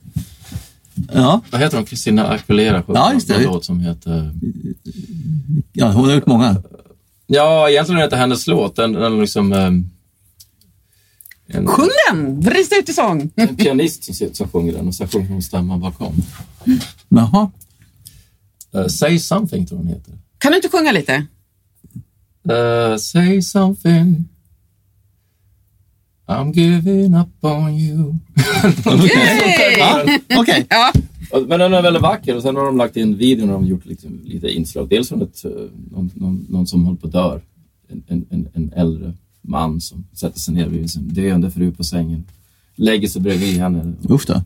Ja, 1.13 1.41
Vad 1.51 1.61
heter 1.61 1.77
hon? 1.77 1.85
Christina 1.85 2.27
Aguilera 2.27 2.83
sjunger 2.83 2.99
Ja, 2.99 3.13
just 3.13 3.27
det. 3.27 3.35
en 3.35 3.43
låt 3.43 3.65
som 3.65 3.79
heter... 3.79 4.31
ja 5.73 5.91
hon 5.91 6.05
har 6.05 6.13
gjort 6.15 6.25
många. 6.25 6.55
Ja, 7.27 7.69
egentligen 7.69 7.97
är 7.97 8.01
det 8.01 8.05
inte 8.05 8.17
hennes 8.17 8.47
låt. 8.47 8.75
Den, 8.75 8.93
den 8.93 9.19
liksom... 9.21 9.53
ehm, 9.53 9.89
en, 11.53 11.67
Sjung 11.67 11.89
den! 12.09 12.39
Brist 12.39 12.73
ut 12.73 12.89
i 12.89 12.93
sång! 12.93 13.29
en 13.35 13.55
pianist 13.55 14.03
som, 14.03 14.15
sitter- 14.15 14.33
som 14.35 14.47
sjunger 14.49 14.73
den 14.73 14.87
och 14.87 14.95
så 14.95 15.07
sjunger 15.07 15.27
hon 15.27 15.41
stämman 15.43 15.79
bakom. 15.79 16.13
Jaha. 17.09 17.51
Uh, 18.75 18.87
Say 18.87 19.19
something 19.19 19.65
tror 19.65 19.77
hon 19.77 19.87
heter. 19.87 20.13
Kan 20.37 20.51
du 20.51 20.55
inte 20.57 20.69
sjunga 20.69 20.91
lite? 20.91 21.25
Uh, 22.51 22.97
say 22.97 23.41
something 23.41 24.25
I'm 26.27 26.53
giving 26.53 27.15
up 27.15 27.27
on 27.45 27.69
you. 27.79 28.13
Yay! 28.85 29.77
Ja, 29.79 30.05
Okej. 30.37 30.65
Ja. 30.69 30.91
Och- 31.31 31.47
Men 31.47 31.59
den 31.59 31.73
är 31.73 31.81
väldigt 31.81 32.01
vacker 32.01 32.35
och 32.35 32.41
sen 32.41 32.55
har 32.55 32.65
de 32.65 32.77
lagt 32.77 32.97
in 32.97 33.17
videon 33.17 33.49
och 33.49 33.53
de 33.53 33.61
har 33.63 33.69
gjort 33.69 33.85
liksom 33.85 34.19
lite 34.23 34.47
inslag. 34.49 34.89
Dels 34.89 35.09
från 35.09 35.21
ett, 35.21 35.45
eh, 35.45 35.51
någon, 35.91 36.11
någon, 36.15 36.45
någon 36.49 36.67
som 36.67 36.85
håller 36.85 36.97
på 36.99 37.07
att 37.07 37.13
dör. 37.13 37.41
En, 37.89 38.03
en, 38.07 38.25
en, 38.29 38.49
en 38.53 38.73
äldre 38.75 39.13
man 39.41 39.81
som 39.81 40.07
sätter 40.13 40.39
sig 40.39 40.53
ner 40.53 40.67
vid 40.67 40.91
sin 40.91 41.13
döende 41.13 41.51
fru 41.51 41.71
på 41.71 41.83
sängen. 41.83 42.25
Lägger 42.75 43.07
sig 43.07 43.21
bredvid 43.21 43.59
henne. 43.59 43.93
Usch 44.09 44.27
då. 44.27 44.43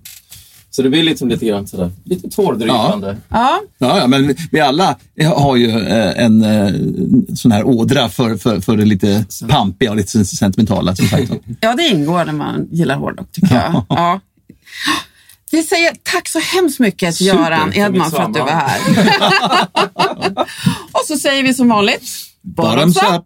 Så 0.75 0.81
det 0.81 0.89
blir 0.89 1.03
liksom 1.03 1.29
lite 1.29 1.45
grann 1.45 1.67
sådär, 1.67 1.91
lite 2.03 2.29
tårdrypande. 2.29 3.17
Ja. 3.29 3.61
Ja, 3.77 3.99
ja, 3.99 4.07
men 4.07 4.35
vi 4.51 4.59
alla 4.59 4.97
har 5.35 5.55
ju 5.55 5.69
eh, 5.69 6.23
en 6.25 6.43
eh, 6.43 6.73
sån 7.35 7.51
här 7.51 7.63
ådra 7.63 8.09
för, 8.09 8.37
för, 8.37 8.61
för 8.61 8.77
det 8.77 8.85
lite 8.85 9.25
pampiga 9.49 9.89
och 9.89 9.95
lite 9.95 10.25
sentimentala. 10.25 10.95
Som 10.95 11.07
sagt. 11.07 11.31
ja, 11.59 11.75
det 11.75 11.83
ingår 11.87 12.25
när 12.25 12.33
man 12.33 12.67
gillar 12.71 12.95
hårdrock 12.95 13.31
tycker 13.31 13.55
jag. 13.55 13.85
Ja. 13.89 14.19
Vi 15.51 15.63
säger 15.63 15.91
tack 16.03 16.27
så 16.27 16.39
hemskt 16.39 16.79
mycket 16.79 17.15
till 17.15 17.25
Super, 17.25 17.39
Göran 17.39 17.71
för 17.71 17.79
Edman 17.79 18.11
för 18.11 18.21
att 18.21 18.33
du 18.33 18.39
var 18.39 18.47
här. 18.49 18.79
och 20.91 21.05
så 21.07 21.17
säger 21.17 21.43
vi 21.43 21.53
som 21.53 21.69
vanligt, 21.69 22.03
Bottoms 22.41 22.97
up! 22.97 23.25